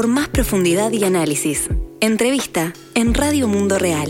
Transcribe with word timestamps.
por 0.00 0.08
más 0.08 0.30
profundidad 0.30 0.92
y 0.92 1.04
análisis. 1.04 1.68
Entrevista 2.00 2.72
en 2.94 3.12
Radio 3.12 3.46
Mundo 3.48 3.78
Real. 3.78 4.08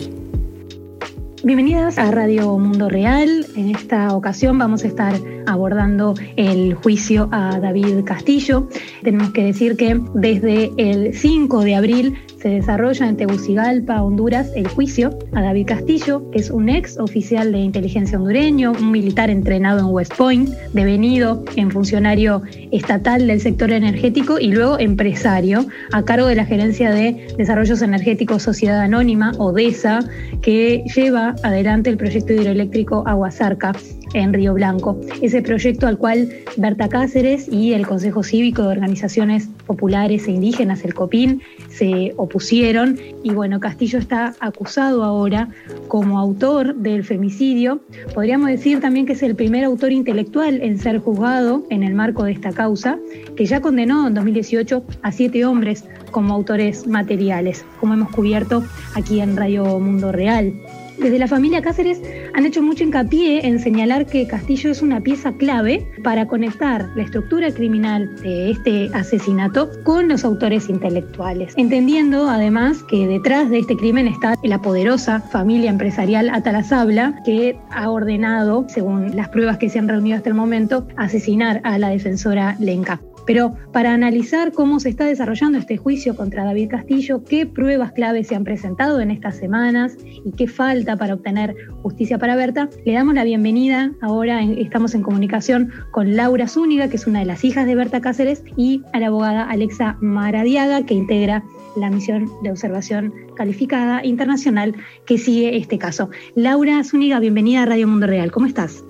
Bienvenidas 1.42 1.98
a 1.98 2.12
Radio 2.12 2.56
Mundo 2.58 2.88
Real. 2.88 3.44
En 3.56 3.74
esta 3.74 4.14
ocasión 4.14 4.56
vamos 4.56 4.84
a 4.84 4.86
estar 4.86 5.14
abordando 5.48 6.14
el 6.36 6.74
juicio 6.74 7.28
a 7.32 7.58
David 7.58 8.04
Castillo. 8.04 8.68
Tenemos 9.02 9.32
que 9.32 9.42
decir 9.42 9.76
que 9.76 10.00
desde 10.14 10.70
el 10.76 11.12
5 11.12 11.64
de 11.64 11.74
abril 11.74 12.18
se 12.40 12.48
desarrolla 12.48 13.06
en 13.06 13.16
Tegucigalpa, 13.16 14.02
Honduras, 14.02 14.50
el 14.56 14.66
juicio 14.66 15.18
a 15.34 15.42
David 15.42 15.66
Castillo, 15.66 16.30
que 16.30 16.38
es 16.38 16.50
un 16.50 16.70
ex 16.70 16.98
oficial 16.98 17.52
de 17.52 17.58
inteligencia 17.58 18.18
hondureño, 18.18 18.72
un 18.72 18.90
militar 18.90 19.28
entrenado 19.28 19.80
en 19.80 19.86
West 19.86 20.14
Point, 20.16 20.48
devenido 20.72 21.44
en 21.56 21.70
funcionario 21.70 22.42
estatal 22.70 23.26
del 23.26 23.40
sector 23.40 23.70
energético 23.70 24.38
y 24.38 24.52
luego 24.52 24.78
empresario 24.78 25.66
a 25.92 26.02
cargo 26.04 26.26
de 26.28 26.34
la 26.34 26.46
Gerencia 26.46 26.90
de 26.90 27.28
Desarrollos 27.36 27.82
Energéticos 27.82 28.42
Sociedad 28.42 28.80
Anónima, 28.80 29.32
ODESA, 29.36 30.00
que 30.40 30.82
lleva 30.94 31.34
adelante 31.42 31.90
el 31.90 31.98
proyecto 31.98 32.32
hidroeléctrico 32.32 33.02
Aguasarca 33.06 33.72
en 34.14 34.32
Río 34.32 34.54
Blanco. 34.54 34.98
Ese 35.20 35.42
proyecto 35.42 35.86
al 35.86 35.98
cual 35.98 36.30
Berta 36.56 36.88
Cáceres 36.88 37.48
y 37.48 37.74
el 37.74 37.86
Consejo 37.86 38.22
Cívico 38.22 38.62
de 38.62 38.68
Organizaciones 38.68 39.48
Populares 39.70 40.26
e 40.26 40.32
Indígenas, 40.32 40.84
el 40.84 40.94
COPIN, 40.94 41.42
se 41.68 42.12
opusieron 42.16 42.98
y 43.22 43.30
bueno, 43.30 43.60
Castillo 43.60 44.00
está 44.00 44.34
acusado 44.40 45.04
ahora 45.04 45.48
como 45.86 46.18
autor 46.18 46.74
del 46.74 47.04
femicidio. 47.04 47.80
Podríamos 48.12 48.48
decir 48.48 48.80
también 48.80 49.06
que 49.06 49.12
es 49.12 49.22
el 49.22 49.36
primer 49.36 49.62
autor 49.62 49.92
intelectual 49.92 50.60
en 50.60 50.76
ser 50.76 50.98
juzgado 50.98 51.62
en 51.70 51.84
el 51.84 51.94
marco 51.94 52.24
de 52.24 52.32
esta 52.32 52.50
causa, 52.50 52.98
que 53.36 53.46
ya 53.46 53.60
condenó 53.60 54.08
en 54.08 54.14
2018 54.14 54.82
a 55.02 55.12
siete 55.12 55.44
hombres 55.44 55.84
como 56.10 56.34
autores 56.34 56.88
materiales, 56.88 57.64
como 57.78 57.94
hemos 57.94 58.10
cubierto 58.10 58.64
aquí 58.96 59.20
en 59.20 59.36
Radio 59.36 59.78
Mundo 59.78 60.10
Real. 60.10 60.52
Desde 61.00 61.18
la 61.18 61.28
familia 61.28 61.62
Cáceres 61.62 62.02
han 62.34 62.44
hecho 62.44 62.62
mucho 62.62 62.84
hincapié 62.84 63.46
en 63.46 63.58
señalar 63.58 64.04
que 64.04 64.26
Castillo 64.26 64.70
es 64.70 64.82
una 64.82 65.00
pieza 65.00 65.32
clave 65.32 65.90
para 66.04 66.26
conectar 66.26 66.90
la 66.94 67.02
estructura 67.04 67.50
criminal 67.50 68.14
de 68.16 68.50
este 68.50 68.90
asesinato 68.92 69.70
con 69.82 70.08
los 70.08 70.26
autores 70.26 70.68
intelectuales, 70.68 71.54
entendiendo 71.56 72.28
además 72.28 72.82
que 72.82 73.06
detrás 73.06 73.48
de 73.48 73.60
este 73.60 73.78
crimen 73.78 74.08
está 74.08 74.34
la 74.42 74.60
poderosa 74.60 75.20
familia 75.20 75.70
empresarial 75.70 76.28
Atalazabla 76.28 77.22
que 77.24 77.56
ha 77.70 77.88
ordenado, 77.88 78.66
según 78.68 79.16
las 79.16 79.30
pruebas 79.30 79.56
que 79.56 79.70
se 79.70 79.78
han 79.78 79.88
reunido 79.88 80.18
hasta 80.18 80.28
el 80.28 80.34
momento, 80.34 80.86
asesinar 80.96 81.62
a 81.64 81.78
la 81.78 81.88
defensora 81.88 82.56
Lenca. 82.60 83.00
Pero 83.26 83.54
para 83.72 83.92
analizar 83.92 84.52
cómo 84.52 84.80
se 84.80 84.88
está 84.88 85.04
desarrollando 85.04 85.58
este 85.58 85.76
juicio 85.76 86.16
contra 86.16 86.44
David 86.44 86.70
Castillo, 86.70 87.24
qué 87.24 87.46
pruebas 87.46 87.92
claves 87.92 88.28
se 88.28 88.34
han 88.34 88.44
presentado 88.44 89.00
en 89.00 89.10
estas 89.10 89.36
semanas 89.36 89.96
y 90.24 90.32
qué 90.32 90.46
falta 90.48 90.96
para 90.96 91.14
obtener 91.14 91.54
justicia 91.82 92.18
para 92.18 92.36
Berta, 92.36 92.68
le 92.84 92.92
damos 92.92 93.14
la 93.14 93.24
bienvenida. 93.24 93.92
Ahora 94.00 94.42
estamos 94.42 94.94
en 94.94 95.02
comunicación 95.02 95.72
con 95.90 96.16
Laura 96.16 96.48
Zúñiga, 96.48 96.88
que 96.88 96.96
es 96.96 97.06
una 97.06 97.20
de 97.20 97.26
las 97.26 97.44
hijas 97.44 97.66
de 97.66 97.74
Berta 97.74 98.00
Cáceres, 98.00 98.42
y 98.56 98.82
a 98.92 99.00
la 99.00 99.08
abogada 99.08 99.44
Alexa 99.44 99.96
Maradiaga, 100.00 100.84
que 100.84 100.94
integra 100.94 101.42
la 101.76 101.90
misión 101.90 102.30
de 102.42 102.50
observación 102.50 103.12
calificada 103.36 104.04
internacional 104.04 104.74
que 105.06 105.18
sigue 105.18 105.56
este 105.56 105.78
caso. 105.78 106.10
Laura 106.34 106.82
Zúñiga, 106.84 107.20
bienvenida 107.20 107.62
a 107.62 107.66
Radio 107.66 107.88
Mundo 107.88 108.06
Real. 108.06 108.30
¿Cómo 108.32 108.46
estás? 108.46 108.84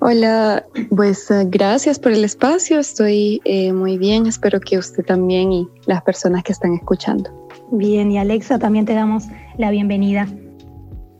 Hola, 0.00 0.64
pues 0.94 1.28
eh, 1.30 1.44
gracias 1.48 1.98
por 1.98 2.12
el 2.12 2.24
espacio, 2.24 2.78
estoy 2.78 3.40
eh, 3.44 3.72
muy 3.72 3.98
bien, 3.98 4.26
espero 4.26 4.60
que 4.60 4.78
usted 4.78 5.04
también 5.04 5.52
y 5.52 5.68
las 5.86 6.02
personas 6.02 6.44
que 6.44 6.52
están 6.52 6.74
escuchando. 6.74 7.28
Bien, 7.72 8.12
y 8.12 8.18
Alexa, 8.18 8.60
también 8.60 8.84
te 8.84 8.94
damos 8.94 9.24
la 9.56 9.72
bienvenida. 9.72 10.28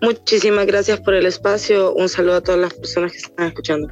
Muchísimas 0.01 0.67
gracias 0.67 1.01
por 1.01 1.15
el 1.15 1.27
espacio, 1.27 1.93
un 1.95 2.09
saludo 2.09 2.37
a 2.37 2.41
todas 2.41 2.61
las 2.61 2.75
personas 2.75 3.11
que 3.11 3.19
están 3.19 3.49
escuchando. 3.49 3.89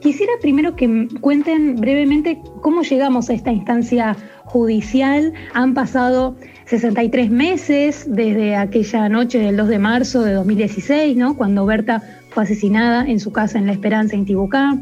Quisiera 0.00 0.32
primero 0.40 0.74
que 0.74 1.08
cuenten 1.20 1.76
brevemente 1.76 2.40
cómo 2.60 2.82
llegamos 2.82 3.30
a 3.30 3.34
esta 3.34 3.52
instancia 3.52 4.16
judicial. 4.46 5.32
Han 5.54 5.74
pasado 5.74 6.36
63 6.66 7.30
meses 7.30 8.04
desde 8.08 8.56
aquella 8.56 9.08
noche 9.08 9.38
del 9.38 9.56
2 9.56 9.68
de 9.68 9.78
marzo 9.78 10.22
de 10.22 10.34
2016, 10.34 11.16
¿no? 11.16 11.36
Cuando 11.36 11.64
Berta 11.64 12.02
fue 12.34 12.42
asesinada 12.42 13.06
en 13.06 13.20
su 13.20 13.32
casa 13.32 13.58
en 13.58 13.66
La 13.66 13.72
Esperanza, 13.72 14.16
en 14.16 14.26
Tibucá. 14.26 14.76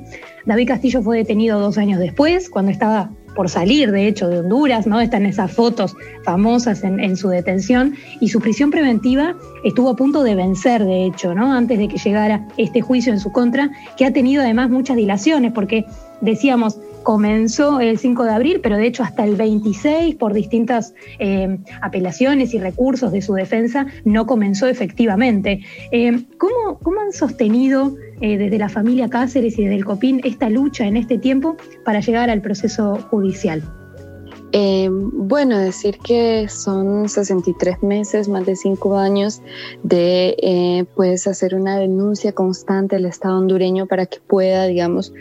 David 0.47 0.69
Castillo 0.69 1.03
fue 1.03 1.19
detenido 1.19 1.61
dos 1.61 1.77
años 1.77 2.01
después, 2.01 2.49
cuando 2.49 2.73
estaba 2.73 3.11
por 3.37 3.49
salir, 3.49 3.93
de 3.93 4.09
hecho, 4.09 4.29
de 4.29 4.41
Honduras, 4.41 4.87
¿no? 4.87 5.01
Están 5.01 5.27
esas 5.27 5.53
fotos 5.53 5.95
famosas 6.25 6.83
en, 6.85 7.17
su 7.17 7.29
detención 7.29 7.95
y 8.21 8.29
su 8.29 8.41
prisión 8.41 8.71
preventiva 8.71 9.37
estuvo 9.65 9.91
a 9.91 9.97
punto 9.97 10.23
de 10.23 10.35
vencer, 10.35 10.85
de 10.85 11.07
hecho, 11.07 11.35
¿no? 11.35 11.53
Antes 11.53 11.79
de 11.79 11.89
que 11.89 11.99
llegara 11.99 12.47
este 12.57 12.81
juicio 12.81 13.13
en 13.13 13.21
su 13.21 13.33
contra, 13.33 13.71
que 13.97 14.05
ha 14.05 14.13
tenido 14.13 14.43
además 14.43 14.71
muchas 14.71 14.97
dilaciones, 14.97 15.53
porque 15.53 15.87
decíamos, 16.21 16.79
comenzó 17.03 17.81
el 17.81 17.99
5 17.99 18.25
de 18.25 18.31
abril, 18.31 18.61
pero 18.63 18.77
de 18.77 18.87
hecho 18.87 19.03
hasta 19.03 19.25
el 19.25 19.37
26, 19.37 20.17
por 20.17 20.33
distintas 20.33 20.95
eh, 21.19 21.59
apelaciones 21.81 22.55
y 22.55 22.59
recursos 22.59 23.13
de 23.13 23.23
su 23.23 23.35
defensa, 23.35 23.87
no 24.05 24.27
comenzó 24.27 24.67
efectivamente. 24.67 25.61
Eh, 25.91 26.25
¿cómo, 26.39 26.79
¿cómo, 26.83 27.01
han 27.01 27.13
sostenido 27.13 27.97
eh, 28.21 28.39
desde 28.39 28.59
la 28.59 28.69
familia 28.69 29.09
Cáceres 29.09 29.59
y 29.59 29.65
desde 29.65 29.77
el 29.77 29.85
COPIN 29.85 30.21
esta 30.25 30.49
lucha 30.49 30.87
en 30.87 30.97
este 30.97 31.19
tiempo 31.19 31.57
para 31.85 32.01
llegar 32.01 32.31
al 32.31 32.41
proceso 32.41 32.97
judicial? 33.11 33.63
bueno, 34.55 35.59
decir 35.59 35.97
que 36.05 36.47
son 36.51 37.09
63 37.09 37.83
meses, 37.83 38.29
más 38.29 38.45
de 38.45 38.55
5 38.55 38.99
años 38.99 39.41
de 39.83 40.87
pues 40.95 41.27
hacer 41.27 41.55
una 41.55 41.79
denuncia 41.79 42.33
constante 42.33 42.97
al 42.97 43.07
Estado 43.07 43.39
hondureño 43.39 43.87
para 43.87 44.05
que 44.05 44.19
pueda, 44.21 44.67
digamos, 44.67 45.15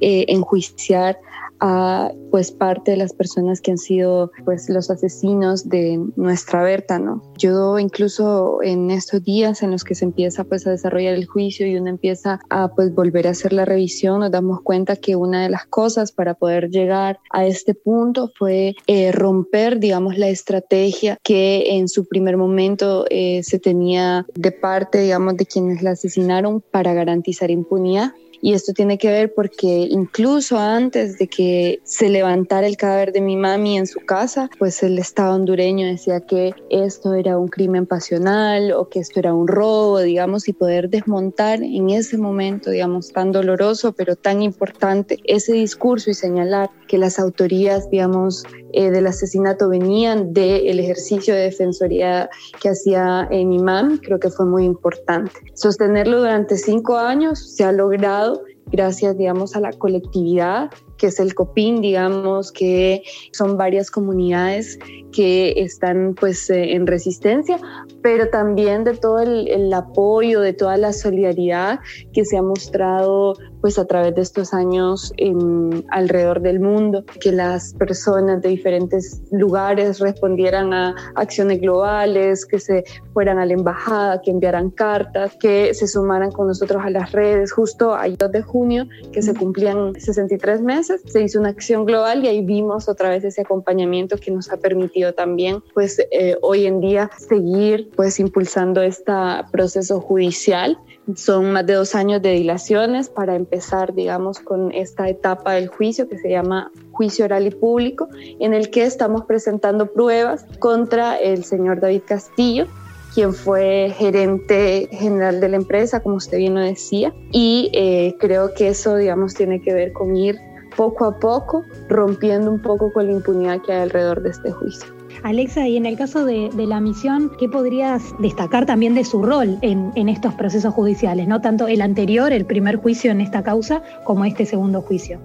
enjuiciar 0.00 1.18
a 1.60 2.12
pues 2.30 2.52
parte 2.52 2.90
de 2.92 2.96
las 2.96 3.12
personas 3.12 3.60
que 3.60 3.70
han 3.70 3.78
sido 3.78 4.30
pues 4.44 4.68
los 4.68 4.90
asesinos 4.90 5.68
de 5.68 5.98
nuestra 6.16 6.62
Berta, 6.62 6.98
¿no? 6.98 7.22
Yo 7.38 7.78
incluso 7.78 8.62
en 8.62 8.90
estos 8.90 9.22
días 9.24 9.62
en 9.62 9.70
los 9.70 9.84
que 9.84 9.94
se 9.94 10.04
empieza 10.04 10.44
pues 10.44 10.66
a 10.66 10.70
desarrollar 10.70 11.14
el 11.14 11.26
juicio 11.26 11.66
y 11.66 11.76
uno 11.76 11.88
empieza 11.88 12.40
a 12.50 12.68
pues 12.68 12.94
volver 12.94 13.26
a 13.26 13.30
hacer 13.30 13.52
la 13.52 13.64
revisión, 13.64 14.20
nos 14.20 14.30
damos 14.30 14.60
cuenta 14.62 14.96
que 14.96 15.16
una 15.16 15.42
de 15.42 15.48
las 15.48 15.66
cosas 15.66 16.12
para 16.12 16.34
poder 16.34 16.70
llegar 16.70 17.18
a 17.30 17.46
este 17.46 17.74
punto 17.74 18.30
fue 18.38 18.74
eh, 18.86 19.12
romper, 19.12 19.78
digamos, 19.78 20.18
la 20.18 20.28
estrategia 20.28 21.18
que 21.22 21.76
en 21.76 21.88
su 21.88 22.06
primer 22.06 22.36
momento 22.36 23.06
eh, 23.10 23.42
se 23.42 23.58
tenía 23.58 24.26
de 24.34 24.52
parte, 24.52 25.00
digamos, 25.00 25.36
de 25.36 25.46
quienes 25.46 25.82
la 25.82 25.90
asesinaron 25.90 26.60
para 26.60 26.94
garantizar 26.94 27.50
impunidad 27.50 28.12
y 28.40 28.54
esto 28.54 28.72
tiene 28.72 28.98
que 28.98 29.10
ver 29.10 29.34
porque 29.34 29.88
incluso 29.90 30.58
antes 30.58 31.18
de 31.18 31.28
que 31.28 31.80
se 31.84 32.08
levantara 32.08 32.66
el 32.66 32.76
cadáver 32.76 33.12
de 33.12 33.20
mi 33.20 33.36
mami 33.36 33.78
en 33.78 33.86
su 33.86 34.00
casa, 34.00 34.50
pues 34.58 34.82
el 34.82 34.98
Estado 34.98 35.34
hondureño 35.34 35.86
decía 35.86 36.20
que 36.20 36.54
esto 36.70 37.14
era 37.14 37.38
un 37.38 37.48
crimen 37.48 37.86
pasional 37.86 38.72
o 38.72 38.88
que 38.88 39.00
esto 39.00 39.20
era 39.20 39.34
un 39.34 39.48
robo, 39.48 40.00
digamos, 40.00 40.48
y 40.48 40.52
poder 40.52 40.88
desmontar 40.88 41.62
en 41.62 41.90
ese 41.90 42.18
momento, 42.18 42.70
digamos, 42.70 43.12
tan 43.12 43.32
doloroso 43.32 43.92
pero 43.92 44.16
tan 44.16 44.42
importante 44.42 45.18
ese 45.24 45.52
discurso 45.52 46.10
y 46.10 46.14
señalar 46.14 46.70
que 46.86 46.98
las 46.98 47.18
autorías, 47.18 47.90
digamos, 47.90 48.44
eh, 48.72 48.90
del 48.90 49.06
asesinato 49.06 49.68
venían 49.68 50.32
del 50.32 50.78
ejercicio 50.78 51.34
de 51.34 51.42
defensoría 51.42 52.28
que 52.60 52.70
hacía 52.70 53.26
en 53.30 53.52
imam, 53.52 53.98
creo 53.98 54.18
que 54.18 54.30
fue 54.30 54.46
muy 54.46 54.64
importante. 54.64 55.32
Sostenerlo 55.54 56.18
durante 56.18 56.56
cinco 56.56 56.98
años 56.98 57.54
se 57.54 57.64
ha 57.64 57.72
logrado 57.72 58.37
gracias, 58.70 59.16
digamos, 59.16 59.56
a 59.56 59.60
la 59.60 59.72
colectividad 59.72 60.70
que 60.98 61.06
es 61.06 61.20
el 61.20 61.34
COPIN, 61.34 61.80
digamos, 61.80 62.52
que 62.52 63.02
son 63.32 63.56
varias 63.56 63.90
comunidades 63.90 64.78
que 65.12 65.54
están 65.56 66.14
pues 66.18 66.50
eh, 66.50 66.74
en 66.74 66.86
resistencia, 66.86 67.58
pero 68.02 68.28
también 68.28 68.84
de 68.84 68.94
todo 68.94 69.20
el, 69.20 69.48
el, 69.48 69.72
apoyo, 69.72 70.40
de 70.40 70.52
toda 70.52 70.76
la 70.76 70.92
solidaridad 70.92 71.80
que 72.12 72.24
se 72.24 72.36
ha 72.36 72.42
mostrado 72.42 73.34
pues 73.60 73.78
a 73.78 73.86
través 73.86 74.14
de 74.14 74.22
estos 74.22 74.54
años 74.54 75.12
en, 75.16 75.84
alrededor 75.90 76.40
del 76.40 76.60
mundo, 76.60 77.04
que 77.20 77.32
las 77.32 77.74
personas 77.74 78.40
de 78.42 78.50
diferentes 78.50 79.20
lugares 79.32 79.98
respondieran 79.98 80.72
a 80.72 80.94
acciones 81.16 81.60
globales, 81.60 82.46
que 82.46 82.60
se 82.60 82.84
fueran 83.12 83.38
a 83.38 83.46
la 83.46 83.54
embajada, 83.54 84.20
que 84.20 84.30
enviaran 84.30 84.70
cartas, 84.70 85.36
que 85.40 85.74
se 85.74 85.86
sumaran 85.88 86.30
con 86.30 86.46
nosotros 86.46 86.82
a 86.84 86.90
las 86.90 87.12
redes. 87.12 87.52
Justo 87.52 87.94
ayer 87.94 88.18
2 88.18 88.32
de 88.32 88.42
junio, 88.42 88.86
que 89.12 89.22
se 89.22 89.34
cumplían 89.34 89.94
63 89.94 90.62
meses, 90.62 90.87
se 91.04 91.22
hizo 91.22 91.40
una 91.40 91.50
acción 91.50 91.84
global 91.84 92.24
y 92.24 92.28
ahí 92.28 92.44
vimos 92.44 92.88
otra 92.88 93.10
vez 93.10 93.24
ese 93.24 93.42
acompañamiento 93.42 94.16
que 94.16 94.30
nos 94.30 94.50
ha 94.50 94.56
permitido 94.56 95.12
también, 95.14 95.62
pues 95.74 95.98
eh, 96.10 96.36
hoy 96.42 96.66
en 96.66 96.80
día 96.80 97.10
seguir 97.18 97.90
pues 97.96 98.18
impulsando 98.20 98.82
este 98.82 99.12
proceso 99.50 100.00
judicial. 100.00 100.78
Son 101.16 101.52
más 101.52 101.66
de 101.66 101.74
dos 101.74 101.94
años 101.94 102.20
de 102.20 102.32
dilaciones 102.32 103.08
para 103.08 103.34
empezar, 103.34 103.94
digamos, 103.94 104.40
con 104.40 104.72
esta 104.72 105.08
etapa 105.08 105.54
del 105.54 105.68
juicio 105.68 106.08
que 106.08 106.18
se 106.18 106.28
llama 106.28 106.70
juicio 106.92 107.24
oral 107.24 107.46
y 107.46 107.50
público 107.50 108.08
en 108.40 108.52
el 108.52 108.70
que 108.70 108.84
estamos 108.84 109.24
presentando 109.24 109.92
pruebas 109.92 110.44
contra 110.58 111.16
el 111.16 111.44
señor 111.44 111.80
David 111.80 112.02
Castillo, 112.06 112.66
quien 113.14 113.32
fue 113.32 113.92
gerente 113.96 114.88
general 114.92 115.40
de 115.40 115.48
la 115.48 115.56
empresa, 115.56 116.00
como 116.00 116.16
usted 116.16 116.38
bien 116.38 116.54
lo 116.54 116.60
decía, 116.60 117.14
y 117.32 117.70
eh, 117.72 118.16
creo 118.18 118.52
que 118.54 118.68
eso, 118.68 118.96
digamos, 118.96 119.34
tiene 119.34 119.60
que 119.62 119.72
ver 119.72 119.92
con 119.92 120.16
ir 120.16 120.38
poco 120.78 121.06
a 121.06 121.18
poco 121.18 121.64
rompiendo 121.88 122.52
un 122.52 122.62
poco 122.62 122.92
con 122.92 123.08
la 123.08 123.12
impunidad 123.12 123.60
que 123.62 123.72
hay 123.72 123.80
alrededor 123.80 124.22
de 124.22 124.30
este 124.30 124.52
juicio. 124.52 124.86
Alexa, 125.24 125.66
y 125.66 125.76
en 125.76 125.86
el 125.86 125.98
caso 125.98 126.24
de, 126.24 126.50
la 126.56 126.80
misión, 126.80 127.32
¿qué 127.36 127.48
podrías 127.48 128.04
destacar 128.20 128.64
también 128.64 128.94
de 128.94 129.04
su 129.04 129.20
rol 129.24 129.58
en, 129.62 129.90
en, 129.96 130.08
estos 130.08 130.34
procesos 130.34 130.72
judiciales? 130.72 131.26
¿no? 131.26 131.40
Tanto 131.40 131.66
el 131.66 131.82
anterior, 131.82 132.32
el 132.32 132.46
primer 132.46 132.76
juicio 132.76 133.10
en 133.10 133.20
esta 133.20 133.42
causa, 133.42 133.82
como 134.04 134.24
este 134.24 134.46
segundo 134.46 134.80
juicio. 134.80 135.20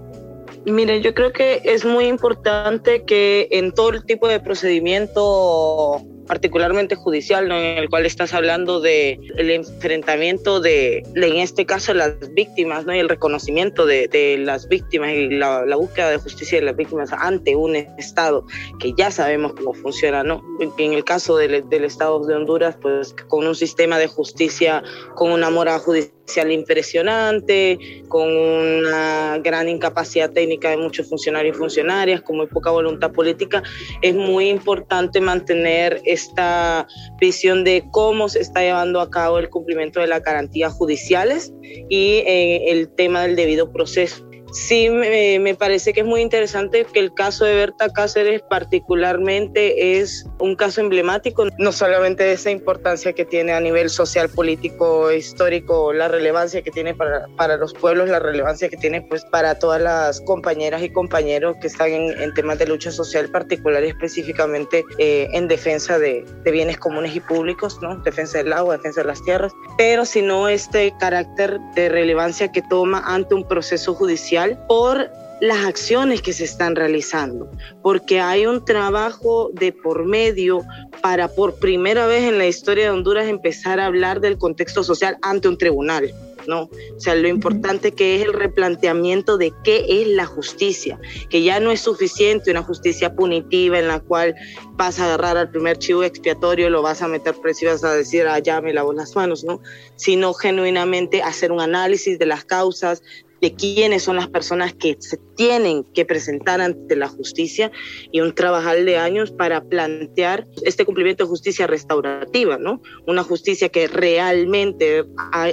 Miren, 0.66 1.02
yo 1.02 1.14
creo 1.14 1.32
que 1.32 1.60
es 1.62 1.84
muy 1.84 2.06
importante 2.06 3.04
que 3.04 3.46
en 3.52 3.70
todo 3.70 3.90
el 3.90 4.04
tipo 4.04 4.26
de 4.26 4.40
procedimiento 4.40 6.02
particularmente 6.26 6.94
judicial, 6.94 7.48
¿no? 7.48 7.58
en 7.58 7.78
el 7.78 7.88
cual 7.88 8.06
estás 8.06 8.34
hablando 8.34 8.80
de 8.80 9.20
el 9.36 9.50
enfrentamiento 9.50 10.60
de, 10.60 11.02
en 11.14 11.36
este 11.36 11.66
caso, 11.66 11.94
las 11.94 12.14
víctimas, 12.34 12.86
¿no? 12.86 12.94
y 12.94 12.98
el 12.98 13.08
reconocimiento 13.08 13.86
de, 13.86 14.36
las 14.38 14.68
víctimas 14.68 15.10
y 15.10 15.28
la, 15.28 15.64
la, 15.64 15.76
búsqueda 15.76 16.10
de 16.10 16.18
justicia 16.18 16.58
de 16.58 16.64
las 16.64 16.76
víctimas 16.76 17.12
ante 17.12 17.56
un 17.56 17.76
Estado 17.76 18.46
que 18.78 18.92
ya 18.96 19.10
sabemos 19.10 19.52
cómo 19.54 19.74
funciona, 19.74 20.22
¿no? 20.22 20.42
En 20.78 20.92
el 20.92 21.04
caso 21.04 21.36
del, 21.36 21.68
del 21.68 21.84
Estado 21.84 22.20
de 22.20 22.34
Honduras, 22.34 22.76
pues 22.80 23.14
con 23.28 23.46
un 23.46 23.54
sistema 23.54 23.98
de 23.98 24.06
justicia, 24.06 24.82
con 25.14 25.30
una 25.30 25.50
mora 25.50 25.78
judicial 25.78 26.14
impresionante, 26.50 27.78
con 28.08 28.28
una 28.28 29.38
gran 29.38 29.68
incapacidad 29.68 30.30
técnica 30.30 30.70
de 30.70 30.76
muchos 30.76 31.08
funcionarios 31.08 31.56
y 31.56 31.58
funcionarias, 31.58 32.22
con 32.22 32.36
muy 32.36 32.46
poca 32.46 32.70
voluntad 32.70 33.12
política, 33.12 33.62
es 34.02 34.14
muy 34.14 34.48
importante 34.48 35.20
mantener 35.20 36.00
esta 36.04 36.86
visión 37.20 37.64
de 37.64 37.84
cómo 37.90 38.28
se 38.28 38.40
está 38.40 38.60
llevando 38.60 39.00
a 39.00 39.10
cabo 39.10 39.38
el 39.38 39.48
cumplimiento 39.48 40.00
de 40.00 40.06
las 40.06 40.22
garantías 40.22 40.72
judiciales 40.72 41.52
y 41.88 42.22
eh, 42.26 42.70
el 42.70 42.88
tema 42.88 43.22
del 43.22 43.36
debido 43.36 43.72
proceso. 43.72 44.26
Sí 44.54 44.88
me, 44.88 45.56
parece 45.56 45.92
que 45.92 46.00
es 46.00 46.06
muy 46.06 46.20
interesante 46.20 46.86
que 46.92 47.00
el 47.00 47.12
caso 47.12 47.44
de 47.44 47.56
Berta 47.56 47.88
Cáceres 47.88 48.40
particularmente 48.48 49.98
es 49.98 50.24
un 50.44 50.56
caso 50.56 50.80
emblemático, 50.80 51.46
no 51.58 51.72
solamente 51.72 52.24
de 52.24 52.32
esa 52.32 52.50
importancia 52.50 53.12
que 53.12 53.24
tiene 53.24 53.52
a 53.52 53.60
nivel 53.60 53.88
social, 53.88 54.28
político, 54.28 55.10
histórico, 55.10 55.92
la 55.92 56.08
relevancia 56.08 56.62
que 56.62 56.70
tiene 56.70 56.94
para, 56.94 57.26
para 57.36 57.56
los 57.56 57.72
pueblos, 57.72 58.08
la 58.08 58.18
relevancia 58.18 58.68
que 58.68 58.76
tiene 58.76 59.00
pues 59.02 59.24
para 59.24 59.58
todas 59.58 59.80
las 59.80 60.20
compañeras 60.20 60.82
y 60.82 60.92
compañeros 60.92 61.56
que 61.60 61.68
están 61.68 61.90
en, 61.90 62.34
temas 62.34 62.58
de 62.58 62.66
lucha 62.66 62.90
social 62.90 63.28
particular 63.30 63.84
y 63.84 63.88
específicamente 63.88 64.84
eh, 64.98 65.28
en 65.32 65.48
defensa 65.48 65.98
de, 65.98 66.24
de, 66.44 66.50
bienes 66.50 66.78
comunes 66.78 67.14
y 67.14 67.20
públicos, 67.20 67.78
¿no? 67.80 67.96
defensa 67.98 68.38
del 68.38 68.52
agua, 68.52 68.76
defensa 68.76 69.00
de 69.00 69.06
las 69.06 69.22
tierras, 69.22 69.52
pero 69.78 70.04
sino 70.04 70.48
este 70.48 70.92
carácter 70.98 71.58
de 71.74 71.88
relevancia 71.88 72.52
que 72.52 72.62
toma 72.62 73.02
ante 73.06 73.34
un 73.34 73.46
proceso 73.46 73.94
judicial 73.94 74.58
por 74.68 75.10
las 75.40 75.64
acciones 75.64 76.22
que 76.22 76.32
se 76.32 76.44
están 76.44 76.76
realizando, 76.76 77.50
porque 77.82 78.20
hay 78.20 78.46
un 78.46 78.64
trabajo 78.64 79.50
de 79.52 79.72
por 79.72 80.04
medio 80.04 80.62
para 81.02 81.28
por 81.28 81.56
primera 81.56 82.06
vez 82.06 82.24
en 82.24 82.38
la 82.38 82.46
historia 82.46 82.84
de 82.84 82.90
Honduras 82.90 83.28
empezar 83.28 83.80
a 83.80 83.86
hablar 83.86 84.20
del 84.20 84.38
contexto 84.38 84.84
social 84.84 85.18
ante 85.22 85.48
un 85.48 85.58
tribunal. 85.58 86.12
¿no? 86.46 86.62
O 86.62 87.00
sea, 87.00 87.14
lo 87.14 87.28
importante 87.28 87.92
que 87.92 88.16
es 88.16 88.22
el 88.22 88.32
replanteamiento 88.32 89.36
de 89.36 89.52
qué 89.62 89.86
es 89.88 90.08
la 90.08 90.26
justicia, 90.26 90.98
que 91.30 91.42
ya 91.42 91.60
no 91.60 91.70
es 91.70 91.80
suficiente 91.80 92.50
una 92.50 92.62
justicia 92.62 93.14
punitiva 93.14 93.78
en 93.78 93.88
la 93.88 94.00
cual 94.00 94.34
vas 94.72 94.98
a 94.98 95.06
agarrar 95.06 95.36
al 95.36 95.50
primer 95.50 95.78
chivo 95.78 96.02
expiatorio, 96.02 96.70
lo 96.70 96.82
vas 96.82 97.02
a 97.02 97.08
meter 97.08 97.34
preso 97.34 97.64
y 97.64 97.68
vas 97.68 97.84
a 97.84 97.94
decir, 97.94 98.26
ah, 98.26 98.38
ya 98.38 98.60
me 98.60 98.72
lavo 98.72 98.92
las 98.92 99.14
manos, 99.16 99.44
¿no? 99.44 99.60
Sino 99.96 100.34
genuinamente 100.34 101.22
hacer 101.22 101.52
un 101.52 101.60
análisis 101.60 102.18
de 102.18 102.26
las 102.26 102.44
causas, 102.44 103.02
de 103.44 103.54
quiénes 103.54 104.02
son 104.02 104.16
las 104.16 104.28
personas 104.28 104.72
que 104.72 104.96
se 105.00 105.18
tienen 105.36 105.84
que 105.92 106.06
presentar 106.06 106.62
ante 106.62 106.96
la 106.96 107.08
justicia 107.08 107.70
y 108.10 108.20
un 108.20 108.34
trabajar 108.34 108.82
de 108.82 108.96
años 108.96 109.32
para 109.32 109.62
plantear 109.62 110.46
este 110.64 110.86
cumplimiento 110.86 111.24
de 111.24 111.28
justicia 111.28 111.66
restaurativa, 111.66 112.56
¿no? 112.56 112.80
Una 113.06 113.22
justicia 113.22 113.68
que 113.68 113.86
realmente 113.86 115.04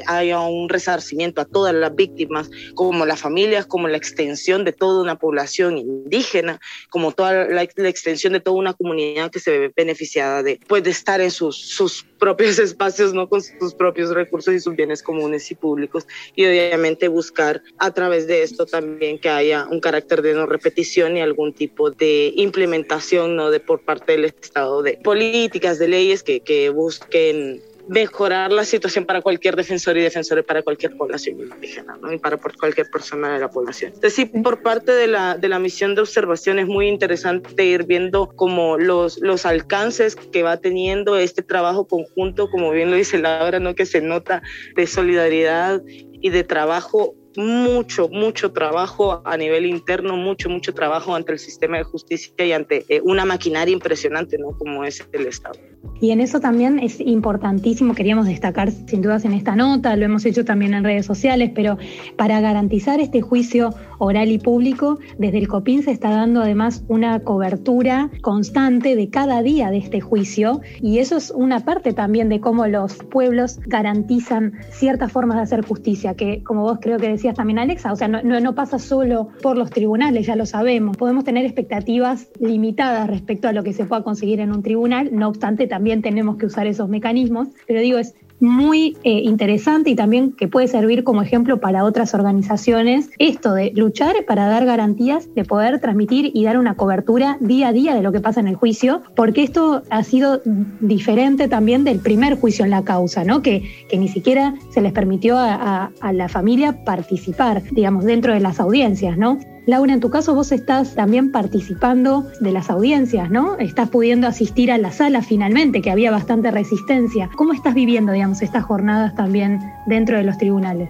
haya 0.08 0.40
un 0.40 0.70
resarcimiento 0.70 1.42
a 1.42 1.46
todas 1.46 1.76
las 1.76 1.94
víctimas, 1.94 2.50
como 2.76 3.06
las 3.06 3.20
familias, 3.20 3.66
como 3.66 3.90
la 3.90 3.98
extensión 3.98 4.64
de 4.64 4.72
toda 4.72 5.02
una 5.02 5.20
población 5.20 5.78
indígena, 5.78 6.62
como 6.90 7.12
toda 7.12 7.50
la, 7.50 7.64
extensión 7.64 8.32
de 8.32 8.40
toda 8.40 8.56
una 8.56 8.74
comunidad 8.74 9.32
que 9.32 9.42
se 9.42 9.60
ve 9.60 9.74
beneficiada 9.76 10.44
de, 10.44 10.62
pues, 10.66 10.82
de 10.84 10.92
estar 10.92 11.20
en 11.20 11.32
sus, 11.32 11.58
sus 11.58 12.06
propios 12.22 12.60
espacios, 12.60 13.14
¿no? 13.14 13.28
Con 13.28 13.42
sus 13.42 13.74
propios 13.74 14.12
recursos 14.12 14.54
y 14.54 14.60
sus 14.60 14.76
bienes 14.76 15.04
comunes 15.04 15.50
y 15.52 15.56
públicos 15.56 16.08
y 16.36 16.46
obviamente 16.46 17.08
buscar 17.08 17.64
a 17.80 17.92
través 17.92 18.28
de 18.28 18.44
esto 18.44 18.66
también 18.66 19.20
que 19.20 19.30
haya 19.30 19.68
un 19.70 19.82
carácter 19.82 20.22
de 20.22 20.36
no 20.36 20.46
repetición 20.46 21.18
y 21.18 21.22
algún 21.22 21.54
tipo 21.54 21.90
de 21.90 22.32
implementación 22.38 23.36
¿no? 23.36 23.50
de 23.50 23.60
por 23.60 23.82
parte 23.82 24.14
del 24.14 24.26
Estado 24.26 24.84
de 24.84 24.98
políticas, 25.04 25.80
de 25.80 25.88
leyes 25.88 26.22
que, 26.22 26.42
que 26.42 26.70
busquen 26.70 27.62
mejorar 27.88 28.52
la 28.52 28.66
situación 28.66 29.06
para 29.06 29.22
cualquier 29.22 29.56
defensor 29.56 29.98
y 29.98 30.02
defensor 30.02 30.44
para 30.46 30.62
cualquier 30.62 30.96
población 30.96 31.40
indígena 31.40 31.98
¿no? 32.02 32.12
y 32.12 32.18
para 32.18 32.38
cualquier 32.38 32.90
persona 32.90 33.34
de 33.34 33.40
la 33.40 33.50
población. 33.50 33.92
Entonces, 33.94 34.14
sí, 34.14 34.26
por 34.26 34.62
parte 34.62 34.92
de 34.92 35.08
la, 35.08 35.38
de 35.38 35.50
la 35.50 35.60
misión 35.60 35.96
de 35.96 36.02
observación 36.02 36.60
es 36.60 36.68
muy 36.68 36.88
interesante 36.88 37.66
ir 37.66 37.86
viendo 37.86 38.28
como 38.36 38.78
los, 38.78 39.20
los 39.22 39.46
alcances 39.46 40.16
que 40.16 40.44
va 40.44 40.58
teniendo 40.58 41.18
este 41.18 41.42
trabajo 41.42 41.88
conjunto, 41.88 42.50
como 42.50 42.72
bien 42.72 42.90
lo 42.92 42.98
dice 42.98 43.18
Laura, 43.18 43.60
¿no? 43.60 43.76
que 43.76 43.86
se 43.86 44.02
nota 44.02 44.42
de 44.76 44.88
solidaridad 44.88 45.82
y 45.86 46.30
de 46.30 46.44
trabajo 46.44 47.16
mucho, 47.38 48.10
mucho 48.10 48.52
trabajo 48.52 49.22
a 49.26 49.38
nivel 49.38 49.66
interno, 49.66 50.18
mucho, 50.18 50.50
mucho 50.50 50.74
trabajo 50.74 51.16
ante 51.16 51.34
el 51.34 51.40
sistema 51.40 51.78
de 51.78 51.84
justicia 51.84 52.46
y 52.46 52.52
ante 52.52 52.86
eh, 52.90 53.02
una 53.04 53.26
maquinaria 53.26 53.74
impresionante, 53.74 54.38
¿no? 54.38 54.58
Como 54.58 54.84
es 54.84 55.06
el 55.12 55.26
Estado. 55.28 55.60
Y 56.00 56.12
en 56.12 56.20
eso 56.20 56.40
también 56.40 56.80
es 56.80 57.00
importantísimo, 57.00 57.94
queríamos 57.94 58.26
destacar 58.26 58.72
sin 58.72 59.02
dudas 59.02 59.24
en 59.26 59.34
esta 59.34 59.56
nota, 59.56 59.96
lo 59.96 60.06
hemos 60.06 60.26
hecho 60.26 60.44
también 60.44 60.74
en 60.74 60.84
redes 60.84 61.06
sociales, 61.06 61.52
pero 61.54 61.78
para 62.18 62.42
garantizar 62.42 63.00
este 63.00 63.22
juicio 63.22 63.74
oral 64.00 64.32
y 64.32 64.40
público, 64.40 64.98
desde 65.20 65.38
el 65.38 65.48
COPIN 65.48 65.84
se 65.84 65.92
está 65.92 66.10
dando 66.10 66.42
además 66.42 66.84
una 66.88 67.20
cobertura 67.20 68.10
constante 68.22 68.96
de 68.96 69.10
cada 69.10 69.44
día 69.44 69.70
de 69.70 69.78
este 69.78 70.02
juicio 70.02 70.62
y 70.82 70.98
eso 70.98 71.18
es 71.18 71.30
una 71.30 71.60
parte 71.66 71.94
también 71.94 72.30
de 72.30 72.40
cómo 72.40 72.66
los 72.66 72.96
pueblos 72.96 73.60
garantizan 73.68 74.54
ciertas 74.72 75.12
formas 75.12 75.38
de 75.38 75.44
hacer 75.44 75.62
justicia, 75.64 76.16
que 76.16 76.44
como 76.44 76.64
vos 76.64 76.80
creo 76.82 76.98
que 76.98 77.10
decías 77.22 77.36
también 77.36 77.60
Alexa, 77.60 77.92
o 77.92 77.96
sea, 77.96 78.08
no, 78.08 78.22
no, 78.24 78.56
pasa 78.56 78.80
solo 78.80 79.30
por 79.44 79.56
los 79.56 79.70
tribunales, 79.70 80.26
ya 80.26 80.36
lo 80.36 80.48
sabemos, 80.48 80.98
podemos 80.98 81.24
tener 81.24 81.46
expectativas 81.46 82.32
limitadas 82.40 83.08
respecto 83.08 83.48
a 83.48 83.54
lo 83.54 83.64
que 83.64 83.74
se 83.74 83.86
pueda 83.86 84.04
conseguir 84.04 84.40
en 84.40 84.52
un 84.52 84.64
tribunal, 84.64 85.10
no 85.14 85.28
obstante 85.28 85.68
también 85.68 86.02
tenemos 86.02 86.38
que 86.38 86.48
usar 86.48 86.66
esos 86.66 86.90
mecanismos, 86.90 87.50
pero 87.68 87.80
digo, 87.80 88.00
es 88.00 88.16
muy 88.42 88.98
eh, 89.04 89.22
interesante 89.24 89.90
y 89.92 89.96
también 89.96 90.34
que 90.34 90.48
puede 90.48 90.68
servir 90.68 91.04
como 91.04 91.22
ejemplo 91.22 91.60
para 91.60 91.86
otras 91.86 92.14
organizaciones, 92.14 93.10
esto 93.20 93.54
de 93.54 93.72
luchar 93.76 94.16
para 94.28 94.48
dar 94.48 94.66
garantías 94.66 95.34
de 95.34 95.46
poder 95.46 95.80
transmitir 95.80 96.32
y 96.34 96.44
dar 96.44 96.58
una 96.58 96.76
cobertura 96.76 97.38
día 97.40 97.70
a 97.70 97.74
día 97.74 97.96
de 97.96 98.02
lo 98.02 98.12
que 98.12 98.20
pasa 98.20 98.40
en 98.40 98.48
el 98.48 98.56
juicio, 98.56 99.04
porque 99.16 99.44
esto 99.44 99.84
ha 99.90 100.04
sido 100.04 100.42
diferente 100.80 101.48
también 101.48 101.84
del 101.84 102.00
primer 102.00 102.40
juicio 102.40 102.66
en 102.66 102.72
la 102.72 102.84
causa, 102.84 103.24
¿no? 103.24 103.42
que, 103.42 103.64
que 103.90 103.98
ni 103.98 104.08
siquiera 104.08 104.56
se 104.72 104.82
les 104.82 104.92
permitió 104.92 105.38
a, 105.38 105.92
a 106.02 106.14
la 106.14 106.28
familia 106.28 106.84
participar, 106.84 107.62
digamos, 107.72 108.06
dentro 108.06 108.34
de 108.34 108.40
las 108.40 108.60
audiencias, 108.60 109.18
¿no? 109.18 109.38
Laura, 109.68 109.94
en 109.94 110.00
tu 110.00 110.10
caso 110.10 110.34
vos 110.34 110.52
estás 110.52 110.96
también 110.96 111.32
participando 111.32 112.28
de 112.40 112.52
las 112.52 112.70
audiencias, 112.70 113.30
¿no? 113.30 113.58
Estás 113.58 113.90
pudiendo 113.90 114.28
asistir 114.28 114.72
a 114.72 114.78
la 114.78 114.92
sala 114.92 115.22
finalmente, 115.22 115.82
que 115.82 115.92
había 115.92 116.10
bastante 116.10 116.50
resistencia. 116.50 117.30
¿Cómo 117.36 117.54
estás 117.54 117.76
viviendo, 117.76 118.12
digamos, 118.12 118.42
estas 118.42 118.64
jornadas 118.64 119.16
también 119.16 119.60
dentro 119.86 120.18
de 120.18 120.24
los 120.24 120.38
tribunales? 120.40 120.90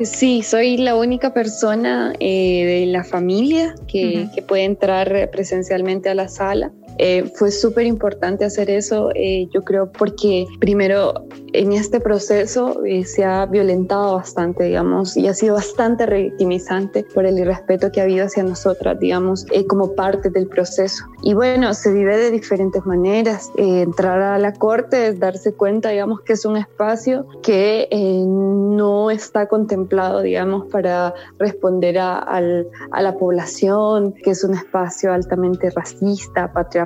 Sí, 0.00 0.42
soy 0.42 0.78
la 0.78 0.96
única 0.96 1.32
persona 1.32 2.12
eh, 2.18 2.64
de 2.64 2.86
la 2.86 3.04
familia 3.04 3.74
que, 3.86 4.28
que, 4.34 4.42
puede 4.42 4.64
entrar 4.64 5.30
presencialmente 5.30 6.08
a 6.08 6.14
la 6.14 6.28
sala. 6.28 6.72
Eh, 6.98 7.30
fue 7.36 7.50
súper 7.50 7.86
importante 7.86 8.44
hacer 8.44 8.70
eso, 8.70 9.10
eh, 9.14 9.48
yo 9.52 9.62
creo, 9.62 9.90
porque 9.90 10.46
primero 10.60 11.26
en 11.52 11.72
este 11.72 12.00
proceso 12.00 12.82
eh, 12.84 13.04
se 13.04 13.24
ha 13.24 13.46
violentado 13.46 14.14
bastante, 14.14 14.64
digamos, 14.64 15.16
y 15.16 15.28
ha 15.28 15.34
sido 15.34 15.54
bastante 15.54 16.06
revictimizante 16.06 17.04
por 17.14 17.26
el 17.26 17.38
irrespeto 17.38 17.92
que 17.92 18.00
ha 18.00 18.04
habido 18.04 18.26
hacia 18.26 18.42
nosotras, 18.42 18.98
digamos, 18.98 19.46
eh, 19.52 19.66
como 19.66 19.94
parte 19.94 20.30
del 20.30 20.48
proceso. 20.48 21.04
Y 21.22 21.34
bueno, 21.34 21.74
se 21.74 21.92
vive 21.92 22.16
de 22.16 22.30
diferentes 22.30 22.84
maneras. 22.86 23.50
Eh, 23.56 23.82
entrar 23.82 24.20
a 24.20 24.38
la 24.38 24.52
corte 24.54 25.08
es 25.08 25.20
darse 25.20 25.52
cuenta, 25.52 25.90
digamos, 25.90 26.22
que 26.22 26.32
es 26.34 26.44
un 26.44 26.56
espacio 26.56 27.26
que 27.42 27.88
no 28.26 29.10
está 29.10 29.46
contemplado, 29.46 30.22
digamos, 30.22 30.66
para 30.70 31.14
responder 31.38 31.98
a, 31.98 32.18
a 32.18 33.02
la 33.02 33.14
población, 33.18 34.14
que 34.24 34.30
es 34.30 34.44
un 34.44 34.54
espacio 34.54 35.12
altamente 35.12 35.70
racista, 35.70 36.52
patriarcal, 36.52 36.81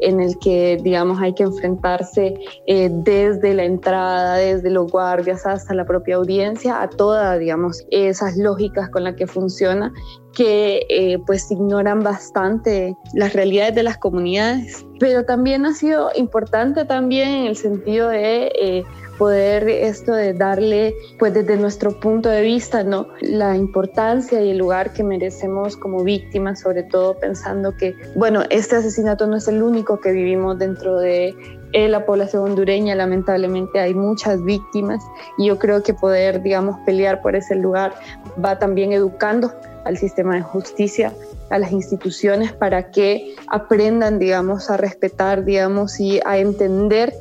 en 0.00 0.20
el 0.20 0.38
que, 0.38 0.78
digamos, 0.82 1.20
hay 1.20 1.34
que 1.34 1.44
enfrentarse 1.44 2.34
desde 2.66 3.54
la 3.54 3.64
entrada, 3.64 4.36
desde 4.36 4.70
los 4.70 4.90
guardias 4.90 5.46
hasta 5.46 5.74
la 5.74 5.84
propia 5.84 6.16
audiencia, 6.16 6.82
a 6.82 6.88
todas, 6.88 7.38
digamos, 7.38 7.84
esas 7.90 8.36
lógicas 8.36 8.88
con 8.90 9.04
las 9.04 9.14
que 9.14 9.26
funciona 9.26 9.92
que 10.34 10.86
eh, 10.88 11.18
pues 11.26 11.50
ignoran 11.50 12.00
bastante 12.00 12.96
las 13.14 13.32
realidades 13.32 13.74
de 13.74 13.82
las 13.82 13.98
comunidades. 13.98 14.84
Pero 15.00 15.24
también 15.24 15.64
ha 15.66 15.74
sido 15.74 16.10
importante 16.14 16.84
también 16.84 17.28
en 17.28 17.46
el 17.46 17.56
sentido 17.56 18.08
de 18.08 18.52
eh, 18.60 18.84
poder 19.18 19.68
esto 19.68 20.12
de 20.12 20.32
darle 20.34 20.94
pues 21.18 21.34
desde 21.34 21.56
nuestro 21.56 21.98
punto 22.00 22.28
de 22.28 22.42
vista 22.42 22.84
no 22.84 23.08
la 23.20 23.56
importancia 23.56 24.40
y 24.40 24.50
el 24.50 24.58
lugar 24.58 24.92
que 24.92 25.04
merecemos 25.04 25.76
como 25.76 26.02
víctimas 26.04 26.60
sobre 26.60 26.82
todo 26.82 27.18
pensando 27.18 27.76
que 27.76 27.94
bueno 28.14 28.42
este 28.50 28.76
asesinato 28.76 29.26
no 29.26 29.36
es 29.36 29.48
el 29.48 29.62
único 29.62 30.00
que 30.00 30.12
vivimos 30.12 30.58
dentro 30.58 30.98
de 30.98 31.34
en 31.74 31.90
la 31.90 32.06
población 32.06 32.44
hondureña. 32.44 32.94
Lamentablemente 32.94 33.80
hay 33.80 33.94
muchas 33.94 34.42
víctimas 34.42 35.04
y 35.36 35.46
yo 35.46 35.58
creo 35.58 35.82
que 35.82 35.92
poder, 35.92 36.40
digamos, 36.42 36.78
pelear 36.86 37.20
por 37.20 37.36
ese 37.36 37.56
lugar 37.56 37.94
va 38.42 38.58
también 38.58 38.92
educando 38.92 39.52
al 39.84 39.98
sistema 39.98 40.36
de 40.36 40.42
justicia, 40.42 41.12
a 41.50 41.58
las 41.58 41.72
instituciones 41.72 42.52
para 42.52 42.90
que 42.90 43.34
aprendan, 43.48 44.18
digamos, 44.18 44.70
a 44.70 44.76
respetar, 44.76 45.44
digamos, 45.44 46.00
y 46.00 46.20
a 46.24 46.38
entender 46.38 47.12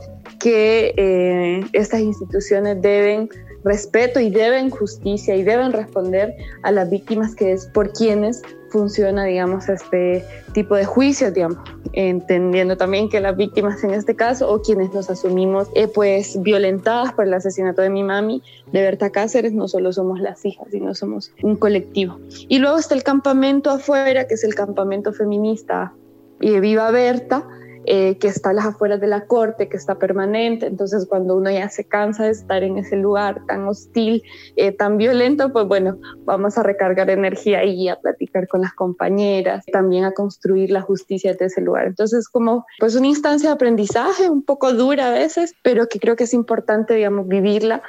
que 0.43 0.93
eh, 0.97 1.65
estas 1.71 2.01
instituciones 2.01 2.81
deben 2.81 3.29
respeto 3.63 4.19
y 4.19 4.29
deben 4.29 4.69
justicia 4.71 5.38
y 5.38 5.43
deben 5.43 5.71
responder 5.71 6.35
a 6.63 6.71
las 6.73 6.89
víctimas 6.89 7.33
que 7.33 7.53
es 7.53 7.67
por 7.67 7.93
quienes 7.93 8.41
funciona, 8.67 9.23
digamos, 9.23 9.69
este 9.69 10.25
tipo 10.51 10.75
de 10.75 10.83
juicios, 10.83 11.33
digamos, 11.33 11.59
entendiendo 11.93 12.75
también 12.75 13.07
que 13.07 13.21
las 13.21 13.38
víctimas 13.38 13.81
en 13.85 13.91
este 13.91 14.17
caso 14.17 14.51
o 14.51 14.62
quienes 14.62 14.93
nos 14.93 15.09
asumimos 15.09 15.69
eh, 15.75 15.88
pues 15.88 16.41
violentadas 16.41 17.13
por 17.13 17.25
el 17.25 17.33
asesinato 17.35 17.81
de 17.81 17.89
mi 17.89 18.03
mami, 18.03 18.43
de 18.73 18.81
Berta 18.81 19.12
Cáceres, 19.12 19.53
no 19.53 19.69
solo 19.69 19.93
somos 19.93 20.19
las 20.19 20.43
hijas, 20.43 20.67
sino 20.71 20.93
somos 20.93 21.31
un 21.41 21.55
colectivo. 21.55 22.19
Y 22.50 22.59
luego 22.59 22.79
está 22.79 22.95
el 22.95 23.03
campamento 23.03 23.69
afuera, 23.69 24.27
que 24.27 24.33
es 24.33 24.43
el 24.43 24.55
campamento 24.55 25.13
feminista 25.13 25.93
y 26.41 26.59
Viva 26.59 26.91
Berta, 26.91 27.47
eh, 27.85 28.17
que 28.17 28.27
está 28.27 28.51
a 28.51 28.53
las 28.53 28.65
afueras 28.65 29.01
de 29.01 29.07
la 29.07 29.25
corte, 29.25 29.67
que 29.67 29.77
está 29.77 29.95
permanente. 29.95 30.67
Entonces, 30.67 31.05
cuando 31.07 31.35
uno 31.35 31.51
ya 31.51 31.69
se 31.69 31.85
cansa 31.85 32.25
de 32.25 32.31
estar 32.31 32.63
en 32.63 32.77
ese 32.77 32.95
lugar 32.95 33.41
tan 33.47 33.67
hostil, 33.67 34.23
eh, 34.55 34.71
tan 34.71 34.97
violento, 34.97 35.51
pues 35.51 35.67
bueno, 35.67 35.97
vamos 36.25 36.57
a 36.57 36.63
recargar 36.63 37.09
energía 37.09 37.63
y 37.65 37.89
a 37.89 37.97
platicar 37.97 38.47
con 38.47 38.61
las 38.61 38.73
compañeras, 38.73 39.65
también 39.71 40.05
a 40.05 40.11
construir 40.11 40.71
la 40.71 40.81
justicia 40.81 41.33
de 41.33 41.45
ese 41.45 41.61
lugar. 41.61 41.87
Entonces, 41.87 42.29
como 42.29 42.65
pues 42.79 42.95
una 42.95 43.07
instancia 43.07 43.49
de 43.49 43.55
aprendizaje 43.55 44.29
un 44.29 44.43
poco 44.43 44.73
dura 44.73 45.09
a 45.09 45.11
veces, 45.11 45.53
pero 45.61 45.87
que 45.87 45.99
creo 45.99 46.15
que 46.15 46.23
es 46.23 46.33
importante, 46.33 46.93
digamos, 46.93 47.27
vivirla 47.27 47.81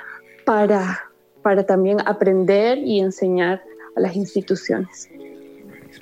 para, 0.45 1.11
para 1.43 1.65
también 1.65 1.99
aprender 2.05 2.79
y 2.79 3.01
enseñar 3.01 3.63
a 3.97 4.01
las 4.01 4.17
instituciones. 4.17 5.09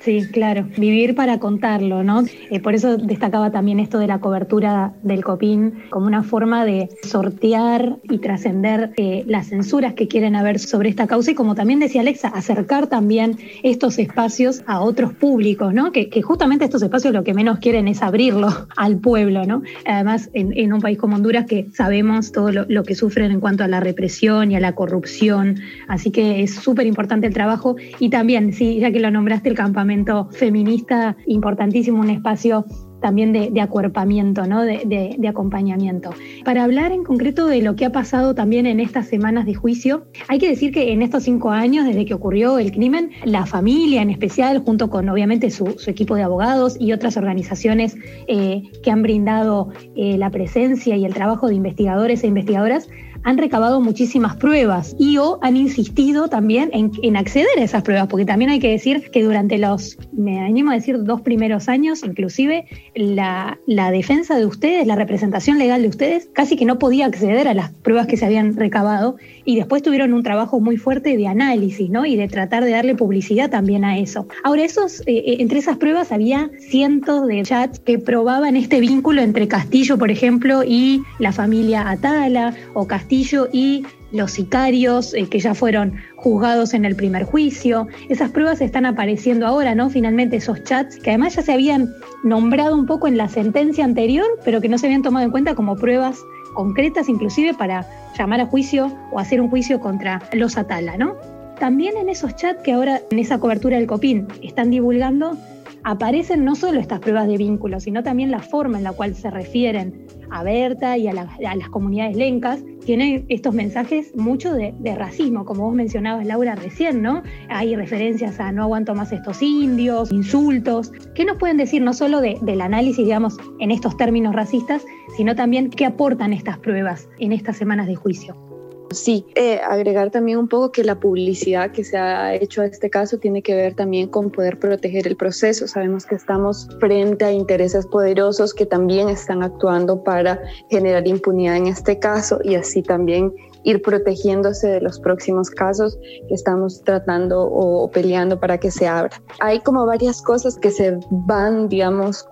Sí, 0.05 0.27
claro, 0.33 0.67
vivir 0.77 1.15
para 1.15 1.39
contarlo, 1.39 2.03
¿no? 2.03 2.25
Eh, 2.51 2.59
por 2.59 2.75
eso 2.75 2.97
destacaba 2.97 3.53
también 3.53 3.79
esto 3.79 4.01
de 4.01 4.09
la 4.09 4.19
cobertura 4.19 4.95
del 5.05 5.23
COPIN 5.23 5.85
como 5.91 6.07
una 6.07 6.25
forma 6.25 6.65
de 6.65 6.89
sortear 7.05 7.99
y 8.03 8.19
trascender 8.19 8.91
eh, 8.97 9.23
las 9.29 9.49
censuras 9.49 9.95
que 9.95 10.09
quieren 10.09 10.35
haber 10.35 10.59
sobre 10.59 10.89
esta 10.89 11.07
causa 11.07 11.31
y 11.31 11.35
como 11.35 11.55
también 11.55 11.79
decía 11.79 12.01
Alexa, 12.01 12.29
acercar 12.29 12.89
también 12.89 13.39
estos 13.63 14.01
espacios 14.01 14.65
a 14.67 14.81
otros 14.81 15.13
públicos, 15.13 15.73
¿no? 15.73 15.93
Que, 15.93 16.11
justamente 16.21 16.65
estos 16.65 16.83
espacios 16.83 17.15
lo 17.15 17.23
que 17.23 17.33
menos 17.33 17.61
quieren 17.61 17.87
es 17.87 18.03
abrirlo 18.03 18.49
al 18.77 18.99
pueblo, 18.99 19.45
¿no? 19.45 19.63
Además, 19.87 20.31
en, 20.33 20.73
un 20.73 20.81
país 20.81 20.99
como 20.99 21.15
Honduras 21.15 21.47
que 21.47 21.69
sabemos 21.75 22.33
todo 22.33 22.51
lo, 22.51 22.65
lo 22.69 22.83
que 22.83 22.97
sufren 22.97 23.31
en 23.31 23.39
cuanto 23.39 23.63
a 23.63 23.69
la 23.69 23.79
represión 23.79 24.51
y 24.51 24.57
a 24.57 24.61
la 24.61 24.75
corrupción, 24.75 25.61
así 25.87 26.11
que 26.11 26.43
es 26.43 26.57
súper 26.57 26.89
importante 26.89 27.29
el 27.29 27.35
trabajo 27.35 27.77
y 28.01 28.11
también, 28.11 28.53
sí, 28.53 28.81
ya 28.81 28.91
que 28.91 28.99
lo 28.99 29.11
nombraste, 29.11 29.49
el 29.49 29.55
campamento 29.55 29.92
feminista 30.31 31.17
importantísimo, 31.27 32.01
un 32.01 32.11
espacio 32.11 32.65
también 33.03 33.33
de, 33.33 33.61
acuerpamiento, 33.61 34.47
¿no? 34.47 34.63
De, 34.63 35.19
acompañamiento. 35.29 36.11
Para 36.45 36.65
hablar 36.65 36.93
en 36.93 37.05
concreto 37.05 37.47
de 37.47 37.61
lo 37.61 37.75
que 37.75 37.85
ha 37.85 37.93
pasado 37.93 38.35
también 38.35 38.65
en 38.65 38.81
estas 38.81 39.09
semanas 39.09 39.45
de 39.45 39.55
juicio, 39.55 40.07
hay 40.29 40.39
que 40.39 40.49
decir 40.49 40.73
que 40.73 40.93
en 40.93 41.03
estos 41.03 41.25
cinco 41.25 41.51
años, 41.51 41.85
desde 41.85 42.07
que 42.07 42.15
ocurrió 42.15 42.59
el 42.59 42.73
crimen, 42.73 43.11
la 43.25 43.45
familia 43.45 44.01
en 44.01 44.11
especial, 44.11 44.61
junto 44.61 44.89
con 44.89 45.09
obviamente 45.09 45.51
su, 45.51 45.75
equipo 45.87 46.15
de 46.15 46.23
abogados 46.23 46.77
y 46.79 46.93
otras 46.93 47.17
organizaciones 47.17 47.97
eh, 48.29 48.63
que 48.83 48.91
han 48.91 49.03
brindado 49.03 49.71
eh, 49.97 50.17
la 50.17 50.31
presencia 50.31 50.97
y 50.97 51.05
el 51.05 51.13
trabajo 51.13 51.49
de 51.49 51.57
investigadores 51.57 52.23
e 52.23 52.29
investigadoras, 52.29 52.89
han 53.25 53.39
recabado 53.39 53.81
muchísimas 53.81 54.37
pruebas 54.37 54.97
y 54.99 55.19
o 55.19 55.39
han 55.43 55.57
insistido 55.57 56.29
también 56.29 56.71
en, 56.73 57.17
acceder 57.17 57.59
a 57.59 57.63
esas 57.63 57.83
pruebas, 57.83 58.09
porque 58.09 58.25
también 58.25 58.51
hay 58.51 58.59
que 58.59 58.71
decir 58.71 59.11
que 59.11 59.23
durante 59.23 59.59
los, 59.59 59.99
me 60.13 60.41
animo 60.41 60.71
a 60.71 60.75
decir, 60.75 61.03
dos 61.05 61.21
primeros 61.21 61.69
años, 61.69 62.03
inclusive, 62.05 62.67
la, 62.95 63.59
la 63.67 63.91
defensa 63.91 64.37
de 64.37 64.47
ustedes, 64.47 64.87
la 64.87 64.97
representación 64.97 65.59
legal 65.59 65.83
de 65.83 65.89
ustedes, 65.89 66.29
casi 66.33 66.57
que 66.57 66.65
no 66.65 66.79
podía 66.79 67.07
acceder 67.07 67.49
a 67.49 67.55
las 67.55 67.71
pruebas 67.71 68.07
que 68.07 68.17
se 68.17 68.27
habían 68.27 68.57
recabado 68.57 69.17
y 69.45 69.57
después 69.57 69.83
tuvieron 69.83 70.13
un 70.15 70.23
trabajo 70.23 70.61
muy 70.61 70.77
fuerte 70.77 71.17
de 71.17 71.27
análisis, 71.27 71.91
¿no? 71.91 72.05
Y 72.07 72.17
de 72.17 72.29
tratar 72.29 72.65
de 72.65 72.71
darle 72.71 72.95
publicidad 72.95 73.51
también 73.51 73.85
a 73.85 73.99
eso. 73.99 74.27
Ahora, 74.45 74.65
esos, 74.65 75.01
eh, 75.01 75.05
eh, 75.27 75.37
entre 75.41 75.59
esas 75.59 75.77
pruebas 75.77 76.13
había 76.13 76.51
cientos 76.59 77.27
de 77.27 77.43
chats 77.43 77.79
que 77.79 77.99
probaban 77.99 78.57
este 78.57 78.81
vínculo 78.81 79.23
entre 79.23 79.49
Castillo, 79.49 79.99
por 79.99 80.11
ejemplo, 80.11 80.63
y 80.65 81.03
la 81.19 81.33
familia 81.33 81.89
Atala, 81.89 82.55
o 82.75 82.87
Castillo 82.87 83.49
y 83.53 83.85
los 84.13 84.33
sicarios 84.33 85.15
eh, 85.15 85.27
que 85.29 85.41
ya 85.41 85.55
fueron 85.55 85.95
juzgados 86.17 86.75
en 86.75 86.85
el 86.85 86.95
primer 86.95 87.25
juicio. 87.25 87.89
Esas 88.09 88.31
pruebas 88.31 88.61
están 88.61 88.87
apareciendo 88.87 89.47
ahora, 89.47 89.75
¿no? 89.75 89.91
Finalmente 89.91 90.37
esos 90.37 90.63
chats 90.65 90.97
que 90.97 91.11
además 91.11 91.35
ya 91.35 91.43
se 91.43 91.53
habían 91.53 91.93
nombrado 92.23 92.77
un 92.77 92.87
poco 92.87 93.09
en 93.09 93.17
la 93.17 93.29
sentencia 93.29 93.85
anterior, 93.85 94.27
pero 94.45 94.61
que 94.61 94.69
no 94.69 94.79
se 94.79 94.87
habían 94.87 95.03
tomado 95.03 95.25
en 95.25 95.33
cuenta 95.33 95.55
como 95.55 95.77
pruebas 95.77 96.19
concretas 96.55 97.09
inclusive 97.09 97.55
para 97.55 97.87
llamar 98.17 98.41
a 98.41 98.47
juicio 98.47 98.93
o 99.11 99.19
hacer 99.19 99.41
un 99.41 99.49
juicio 99.49 99.81
contra 99.81 100.23
los 100.33 100.57
Atala, 100.57 100.97
¿no? 100.97 101.17
También 101.59 101.97
en 101.97 102.09
esos 102.09 102.35
chats 102.35 102.63
que 102.63 102.73
ahora 102.73 103.01
en 103.11 103.19
esa 103.19 103.39
cobertura 103.39 103.77
del 103.77 103.87
COPIN 103.87 104.27
están 104.43 104.71
divulgando, 104.71 105.37
aparecen 105.85 106.45
no 106.45 106.55
solo 106.55 106.81
estas 106.81 107.01
pruebas 107.01 107.29
de 107.29 107.37
vínculo, 107.37 107.81
sino 107.81 108.03
también 108.03 108.31
la 108.31 108.41
forma 108.41 108.79
en 108.79 108.85
la 108.85 108.93
cual 108.93 109.15
se 109.15 109.31
refieren 109.31 110.07
a 110.31 110.43
Berta 110.43 110.97
y 110.97 111.09
a, 111.09 111.13
las 111.13 111.69
comunidades 111.71 112.17
lencas, 112.17 112.65
tienen 112.85 113.27
estos 113.29 113.55
mensajes 113.55 114.15
mucho 114.17 114.55
de, 114.55 114.73
racismo, 114.97 115.45
como 115.45 115.65
vos 115.65 115.75
mencionabas, 115.75 116.27
Laura, 116.27 116.55
recién, 116.55 117.03
¿no? 117.03 117.23
Hay 117.49 117.77
referencias 117.77 118.41
a 118.41 118.51
no 118.53 118.63
aguanto 118.63 118.95
más 118.95 119.13
estos 119.13 119.43
indios, 119.43 120.11
insultos. 120.11 120.93
¿Qué 121.15 121.25
nos 121.25 121.37
pueden 121.37 121.57
decir 121.57 121.83
no 121.83 121.93
solo 121.93 122.21
del 122.21 122.61
análisis, 122.61 123.05
digamos, 123.05 123.37
en 123.61 123.71
estos 123.71 123.97
términos 123.97 124.35
racistas, 124.35 124.85
sino 125.17 125.37
también 125.37 125.71
qué 125.71 125.85
aportan 125.85 126.33
estas 126.33 126.59
pruebas 126.59 127.09
en 127.19 127.33
estas 127.33 127.57
semanas 127.57 127.87
de 127.87 127.95
juicio? 127.95 128.52
Sí, 128.93 129.27
eh, 129.35 129.61
agregar 129.63 130.11
también 130.11 130.39
un 130.39 130.49
poco 130.49 130.73
que 130.73 130.85
la 130.85 130.99
publicidad 130.99 131.71
que 131.73 131.85
se 131.85 131.97
ha 131.97 132.35
hecho 132.35 132.63
a 132.63 132.67
este 132.67 132.91
caso 132.91 133.19
tiene 133.19 133.43
que 133.43 133.55
ver 133.55 133.75
también 133.75 134.09
con 134.09 134.31
poder 134.31 134.59
proteger 134.59 135.07
el 135.07 135.17
proceso. 135.17 135.67
Sabemos 135.67 136.07
que 136.07 136.15
estamos 136.15 136.69
frente 136.81 137.25
a 137.25 137.33
intereses 137.33 137.87
poderosos 137.87 138.55
que 138.55 138.67
también 138.67 139.09
están 139.09 139.43
actuando 139.43 140.03
para 140.03 140.41
generar 140.71 141.07
impunidad 141.07 141.57
en 141.57 141.67
este 141.67 141.99
caso 141.99 142.41
y 142.43 142.55
así 142.55 142.83
también 142.83 143.33
ir 143.65 143.83
protegiéndose 143.83 144.69
de 144.69 144.81
los 144.81 144.99
próximos 144.99 145.51
casos 145.51 145.99
que 146.29 146.35
estamos 146.35 146.83
tratando 146.85 147.43
o 147.43 147.91
peleando 147.91 148.39
para 148.39 148.59
que 148.59 148.71
se 148.71 148.87
abra. 148.87 149.21
Hay 149.41 149.61
como 149.61 149.87
varias 149.87 150.23
cosas 150.23 150.57
que 150.57 150.71
se 150.71 150.99
van, 151.11 151.69
digamos, 151.69 152.27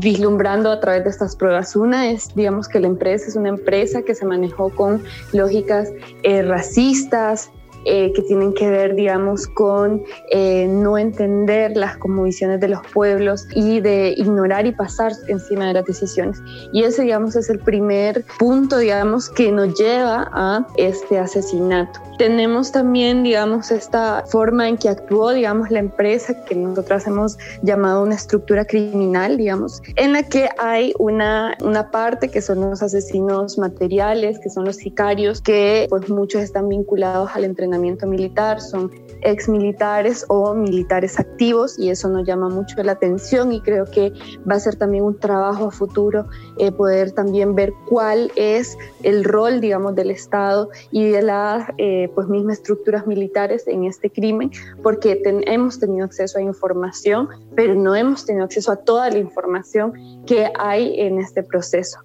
vislumbrando 0.00 0.70
a 0.70 0.80
través 0.80 1.04
de 1.04 1.10
estas 1.10 1.36
pruebas. 1.36 1.76
Una 1.76 2.10
es, 2.10 2.34
digamos, 2.34 2.68
que 2.68 2.80
la 2.80 2.86
empresa 2.86 3.26
es 3.28 3.36
una 3.36 3.50
empresa 3.50 4.02
que 4.02 4.14
se 4.14 4.24
manejó 4.24 4.70
con 4.70 5.02
lógicas 5.32 5.90
eh, 6.22 6.42
racistas, 6.42 7.50
eh, 7.86 8.12
que 8.14 8.20
tienen 8.22 8.52
que 8.52 8.68
ver, 8.68 8.94
digamos, 8.94 9.46
con 9.46 10.02
eh, 10.30 10.68
no 10.68 10.98
entender 10.98 11.74
las 11.76 11.96
visiones 12.22 12.60
de 12.60 12.68
los 12.68 12.80
pueblos 12.92 13.46
y 13.54 13.80
de 13.80 14.14
ignorar 14.18 14.66
y 14.66 14.72
pasar 14.72 15.12
encima 15.28 15.66
de 15.68 15.72
las 15.74 15.86
decisiones. 15.86 16.42
Y 16.74 16.82
ese, 16.82 17.02
digamos, 17.02 17.36
es 17.36 17.48
el 17.48 17.58
primer 17.58 18.22
punto, 18.38 18.76
digamos, 18.76 19.30
que 19.30 19.50
nos 19.50 19.78
lleva 19.78 20.28
a 20.32 20.66
este 20.76 21.18
asesinato. 21.18 22.00
Tenemos 22.18 22.70
también, 22.70 23.22
digamos, 23.22 23.70
esta 23.70 24.24
forma 24.26 24.68
en 24.68 24.76
que 24.76 24.90
actuó, 24.90 25.30
digamos, 25.30 25.70
la 25.70 25.78
empresa 25.78 26.44
que 26.44 26.54
nosotros 26.54 27.06
hemos 27.06 27.38
llamado 27.62 28.02
una 28.02 28.14
estructura 28.14 28.66
criminal, 28.66 29.38
digamos, 29.38 29.80
en 29.96 30.12
la 30.12 30.22
que 30.24 30.50
hay 30.58 30.92
una, 30.98 31.56
una 31.64 31.90
parte 31.90 32.28
que 32.28 32.42
son 32.42 32.60
los 32.60 32.82
asesinos 32.82 33.56
materiales, 33.56 34.38
que 34.38 34.50
son 34.50 34.66
los 34.66 34.76
sicarios, 34.76 35.40
que 35.40 35.86
pues 35.88 36.10
muchos 36.10 36.42
están 36.42 36.68
vinculados 36.68 37.30
al 37.34 37.44
entrenamiento 37.44 37.69
militar, 37.78 38.60
son 38.60 38.90
ex 39.22 39.48
militares 39.48 40.24
o 40.28 40.54
militares 40.54 41.18
activos 41.18 41.78
y 41.78 41.90
eso 41.90 42.08
nos 42.08 42.26
llama 42.26 42.48
mucho 42.48 42.82
la 42.82 42.92
atención 42.92 43.52
y 43.52 43.60
creo 43.60 43.84
que 43.84 44.12
va 44.50 44.54
a 44.54 44.60
ser 44.60 44.76
también 44.76 45.04
un 45.04 45.18
trabajo 45.18 45.70
futuro 45.70 46.26
eh, 46.58 46.72
poder 46.72 47.12
también 47.12 47.54
ver 47.54 47.72
cuál 47.88 48.32
es 48.36 48.76
el 49.02 49.24
rol, 49.24 49.60
digamos, 49.60 49.94
del 49.94 50.10
Estado 50.10 50.70
y 50.90 51.10
de 51.10 51.22
las 51.22 51.68
eh, 51.78 52.10
pues 52.14 52.28
mismas 52.28 52.58
estructuras 52.58 53.06
militares 53.06 53.66
en 53.66 53.84
este 53.84 54.10
crimen, 54.10 54.50
porque 54.82 55.20
hemos 55.24 55.78
tenido 55.78 56.04
acceso 56.04 56.38
a 56.38 56.42
información, 56.42 57.28
pero 57.54 57.74
no 57.74 57.94
hemos 57.94 58.24
tenido 58.24 58.44
acceso 58.44 58.72
a 58.72 58.76
toda 58.76 59.10
la 59.10 59.18
información 59.18 59.92
que 60.26 60.50
hay 60.58 60.98
en 61.00 61.18
este 61.18 61.42
proceso. 61.42 61.98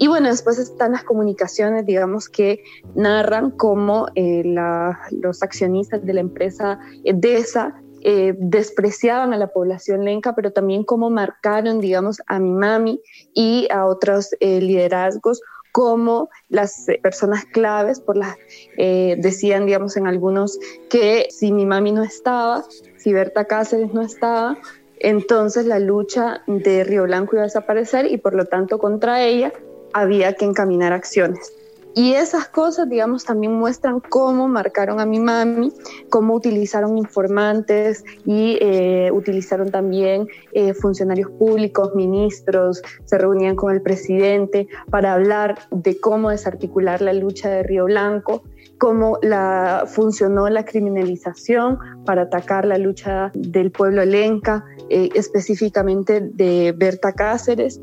Y 0.00 0.08
bueno, 0.08 0.30
después 0.30 0.58
están 0.58 0.92
las 0.92 1.04
comunicaciones, 1.04 1.84
digamos, 1.84 2.30
que 2.30 2.64
narran 2.94 3.50
cómo 3.50 4.06
eh, 4.14 4.42
los 4.46 5.42
accionistas 5.42 6.02
de 6.06 6.14
la 6.14 6.20
empresa 6.20 6.78
DESA 7.04 7.78
eh, 8.00 8.34
despreciaban 8.38 9.34
a 9.34 9.36
la 9.36 9.48
población 9.48 10.06
lenca, 10.06 10.34
pero 10.34 10.54
también 10.54 10.84
cómo 10.84 11.10
marcaron, 11.10 11.82
digamos, 11.82 12.22
a 12.28 12.38
mi 12.38 12.50
mami 12.50 13.02
y 13.34 13.68
a 13.70 13.84
otros 13.84 14.30
eh, 14.40 14.62
liderazgos 14.62 15.42
como 15.70 16.30
las 16.48 16.86
personas 17.02 17.44
claves, 17.44 18.00
por 18.00 18.16
las 18.16 18.36
decían, 18.78 19.66
digamos, 19.66 19.98
en 19.98 20.06
algunos 20.06 20.58
que 20.88 21.26
si 21.28 21.52
mi 21.52 21.66
mami 21.66 21.92
no 21.92 22.02
estaba, 22.02 22.64
si 22.96 23.12
Berta 23.12 23.44
Cáceres 23.44 23.92
no 23.92 24.00
estaba, 24.00 24.56
entonces 24.98 25.66
la 25.66 25.78
lucha 25.78 26.42
de 26.46 26.84
Río 26.84 27.02
Blanco 27.02 27.36
iba 27.36 27.42
a 27.42 27.44
desaparecer 27.44 28.10
y 28.10 28.16
por 28.16 28.34
lo 28.34 28.46
tanto 28.46 28.78
contra 28.78 29.22
ella 29.22 29.52
había 29.92 30.34
que 30.34 30.44
encaminar 30.44 30.92
acciones. 30.92 31.52
Y 31.94 32.14
esas 32.14 32.46
cosas, 32.46 32.88
digamos, 32.88 33.24
también 33.24 33.52
muestran 33.54 33.98
cómo 34.00 34.46
marcaron 34.46 35.00
a 35.00 35.06
mi 35.06 35.18
mami, 35.18 35.72
cómo 36.08 36.34
utilizaron 36.34 36.96
informantes 36.96 38.04
y 38.24 38.58
eh, 38.60 39.10
utilizaron 39.12 39.70
también 39.70 40.28
eh, 40.52 40.72
funcionarios 40.72 41.30
públicos, 41.32 41.94
ministros, 41.96 42.80
se 43.04 43.18
reunían 43.18 43.56
con 43.56 43.74
el 43.74 43.82
presidente 43.82 44.68
para 44.88 45.14
hablar 45.14 45.58
de 45.72 45.98
cómo 45.98 46.30
desarticular 46.30 47.02
la 47.02 47.12
lucha 47.12 47.50
de 47.50 47.64
Río 47.64 47.86
Blanco, 47.86 48.44
cómo 48.78 49.18
la, 49.20 49.84
funcionó 49.86 50.48
la 50.48 50.64
criminalización 50.64 51.78
para 52.06 52.22
atacar 52.22 52.64
la 52.64 52.78
lucha 52.78 53.32
del 53.34 53.72
pueblo 53.72 54.04
lenca, 54.04 54.64
eh, 54.90 55.10
específicamente 55.14 56.20
de 56.20 56.72
Berta 56.76 57.12
Cáceres, 57.12 57.80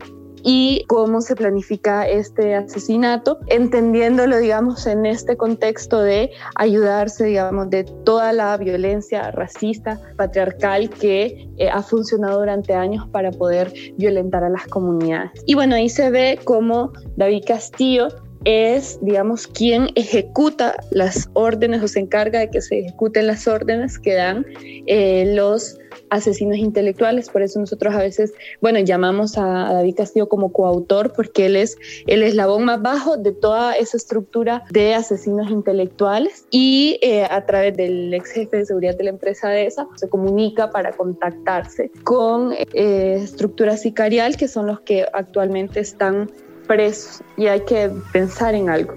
y 0.50 0.86
cómo 0.88 1.20
se 1.20 1.36
planifica 1.36 2.08
este 2.08 2.56
asesinato, 2.56 3.38
entendiéndolo, 3.48 4.38
digamos, 4.38 4.88
en 4.88 5.06
este 5.06 5.36
contexto 5.36 6.00
de 6.00 6.32
ayudarse, 6.56 7.25
digamos, 7.25 7.70
de 7.70 7.84
toda 7.84 8.32
la 8.32 8.56
violencia 8.56 9.30
racista, 9.32 10.00
patriarcal 10.16 10.89
que 10.89 11.50
eh, 11.58 11.70
ha 11.70 11.84
funcionado 11.84 12.39
durante 12.39 12.74
años 12.74 13.06
para 13.10 13.32
poder 13.32 13.74
violentar 13.98 14.46
a 14.46 14.50
las 14.50 14.66
comunidades. 14.68 15.32
Y 15.46 15.56
bueno, 15.56 15.75
ahí 15.75 15.89
se 15.89 16.10
ve 16.12 16.39
cómo 16.46 16.94
David 17.18 17.44
Castillo 17.46 18.08
es, 18.46 19.00
digamos, 19.01 19.48
quien 19.48 19.89
ejecuta 19.96 20.75
las 20.91 21.29
órdenes 21.34 21.84
o 21.84 21.88
se 21.88 22.00
encarga 22.00 22.39
de 22.39 22.50
que 22.50 22.62
se 22.62 22.79
ejecuten 22.79 23.27
las 23.27 23.48
órdenes 23.48 24.00
que 24.00 24.13
dan 24.13 24.46
eh, 24.58 25.34
los 25.36 25.77
asesinos 26.10 26.58
intelectuales, 26.58 27.29
por 27.29 27.41
eso 27.41 27.60
nosotros 27.60 27.94
a 27.94 28.00
veces, 28.00 28.34
bueno, 28.62 28.79
llamamos 28.79 29.38
a, 29.38 29.74
David 29.74 29.96
Castillo 29.96 30.29
como 30.29 30.51
coautor, 30.51 31.13
porque 31.13 31.48
él 31.48 31.56
es 31.56 31.77
el 32.06 32.24
eslabón 32.24 32.65
más 32.65 32.82
bajo 32.82 33.17
de 33.17 33.32
toda 33.32 33.74
esa 33.74 33.98
estructura 33.98 34.63
de 34.72 34.94
asesinos 34.94 35.50
intelectuales 35.51 36.46
y 36.50 37.00
eh, 37.01 37.25
a 37.29 37.46
través 37.46 37.75
del 37.75 38.13
ex 38.13 38.32
jefe 38.32 38.58
de 38.58 38.65
seguridad 38.65 38.96
de 38.96 39.06
la 39.06 39.10
empresa 39.10 39.50
de 39.50 39.65
esa 39.65 39.88
se 39.96 40.10
comunica 40.10 40.70
para 40.72 40.91
contactarse 40.91 41.91
con 42.03 42.53
eh, 42.53 43.20
estructura 43.22 43.77
sicarial, 43.77 44.38
que 44.38 44.48
son 44.48 44.67
los 44.67 44.82
que 44.82 45.06
actualmente 45.13 45.79
están 45.79 46.29
presos 46.68 47.22
y 47.38 47.48
hay 47.48 47.62
que 47.62 47.92
pensar 48.12 48.56
en 48.56 48.70
algo. 48.70 48.94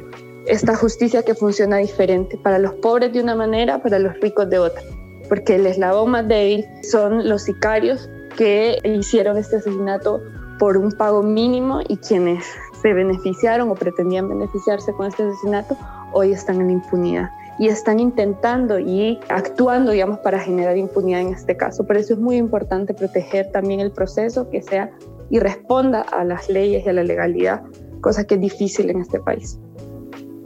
Esta 0.46 0.74
justicia 0.74 1.22
que 1.22 1.35
funciona 1.35 1.76
diferente 1.76 2.37
para 2.38 2.59
los 2.59 2.74
pobres 2.74 3.12
de 3.12 3.22
una 3.22 3.35
manera, 3.35 3.83
para 3.83 3.98
los 3.98 4.18
ricos 4.20 4.48
de 4.50 4.59
otra 4.59 4.83
porque 5.30 5.54
el 5.54 5.66
eslabón 5.66 6.11
más 6.11 6.28
débil 6.28 6.66
son 6.83 7.26
los 7.26 7.44
sicarios 7.44 8.11
que 8.37 8.78
hicieron 8.85 9.38
este 9.38 9.56
asesinato 9.56 10.20
por 10.59 10.76
un 10.76 10.92
pago 10.92 11.22
mínimo 11.22 11.80
y 11.88 11.96
quienes 11.96 12.44
se 12.83 12.92
beneficiaron 12.92 13.70
o 13.70 13.74
pretendían 13.74 14.28
beneficiarse 14.28 14.92
con 14.92 15.06
este 15.06 15.22
asesinato 15.22 15.76
hoy 16.12 16.33
están 16.33 16.61
en 16.61 16.70
impunidad 16.70 17.30
y 17.61 17.68
están 17.68 18.00
intentando 18.00 18.78
y 18.78 19.20
actuando, 19.28 19.92
digamos, 19.92 20.18
para 20.18 20.40
generar 20.40 20.76
impunidad 20.76 21.20
en 21.20 21.35
este 21.35 21.56
caso. 21.56 21.87
Por 21.87 21.96
eso 21.96 22.14
es 22.14 22.18
muy 22.18 22.37
importante 22.37 22.92
proteger 22.92 23.52
también 23.52 23.80
el 23.80 23.92
proceso 23.92 24.50
que 24.50 24.62
sea 24.62 24.90
y 25.30 25.38
responda 25.38 26.02
a 26.02 26.24
las 26.24 26.48
leyes 26.48 26.84
y 26.84 26.88
a 26.88 26.92
la 26.92 27.04
legalidad, 27.04 27.62
cosa 28.00 28.26
que 28.26 28.34
es 28.34 28.40
difícil 28.40 28.90
en 28.90 29.00
este 29.00 29.20
país. 29.20 29.58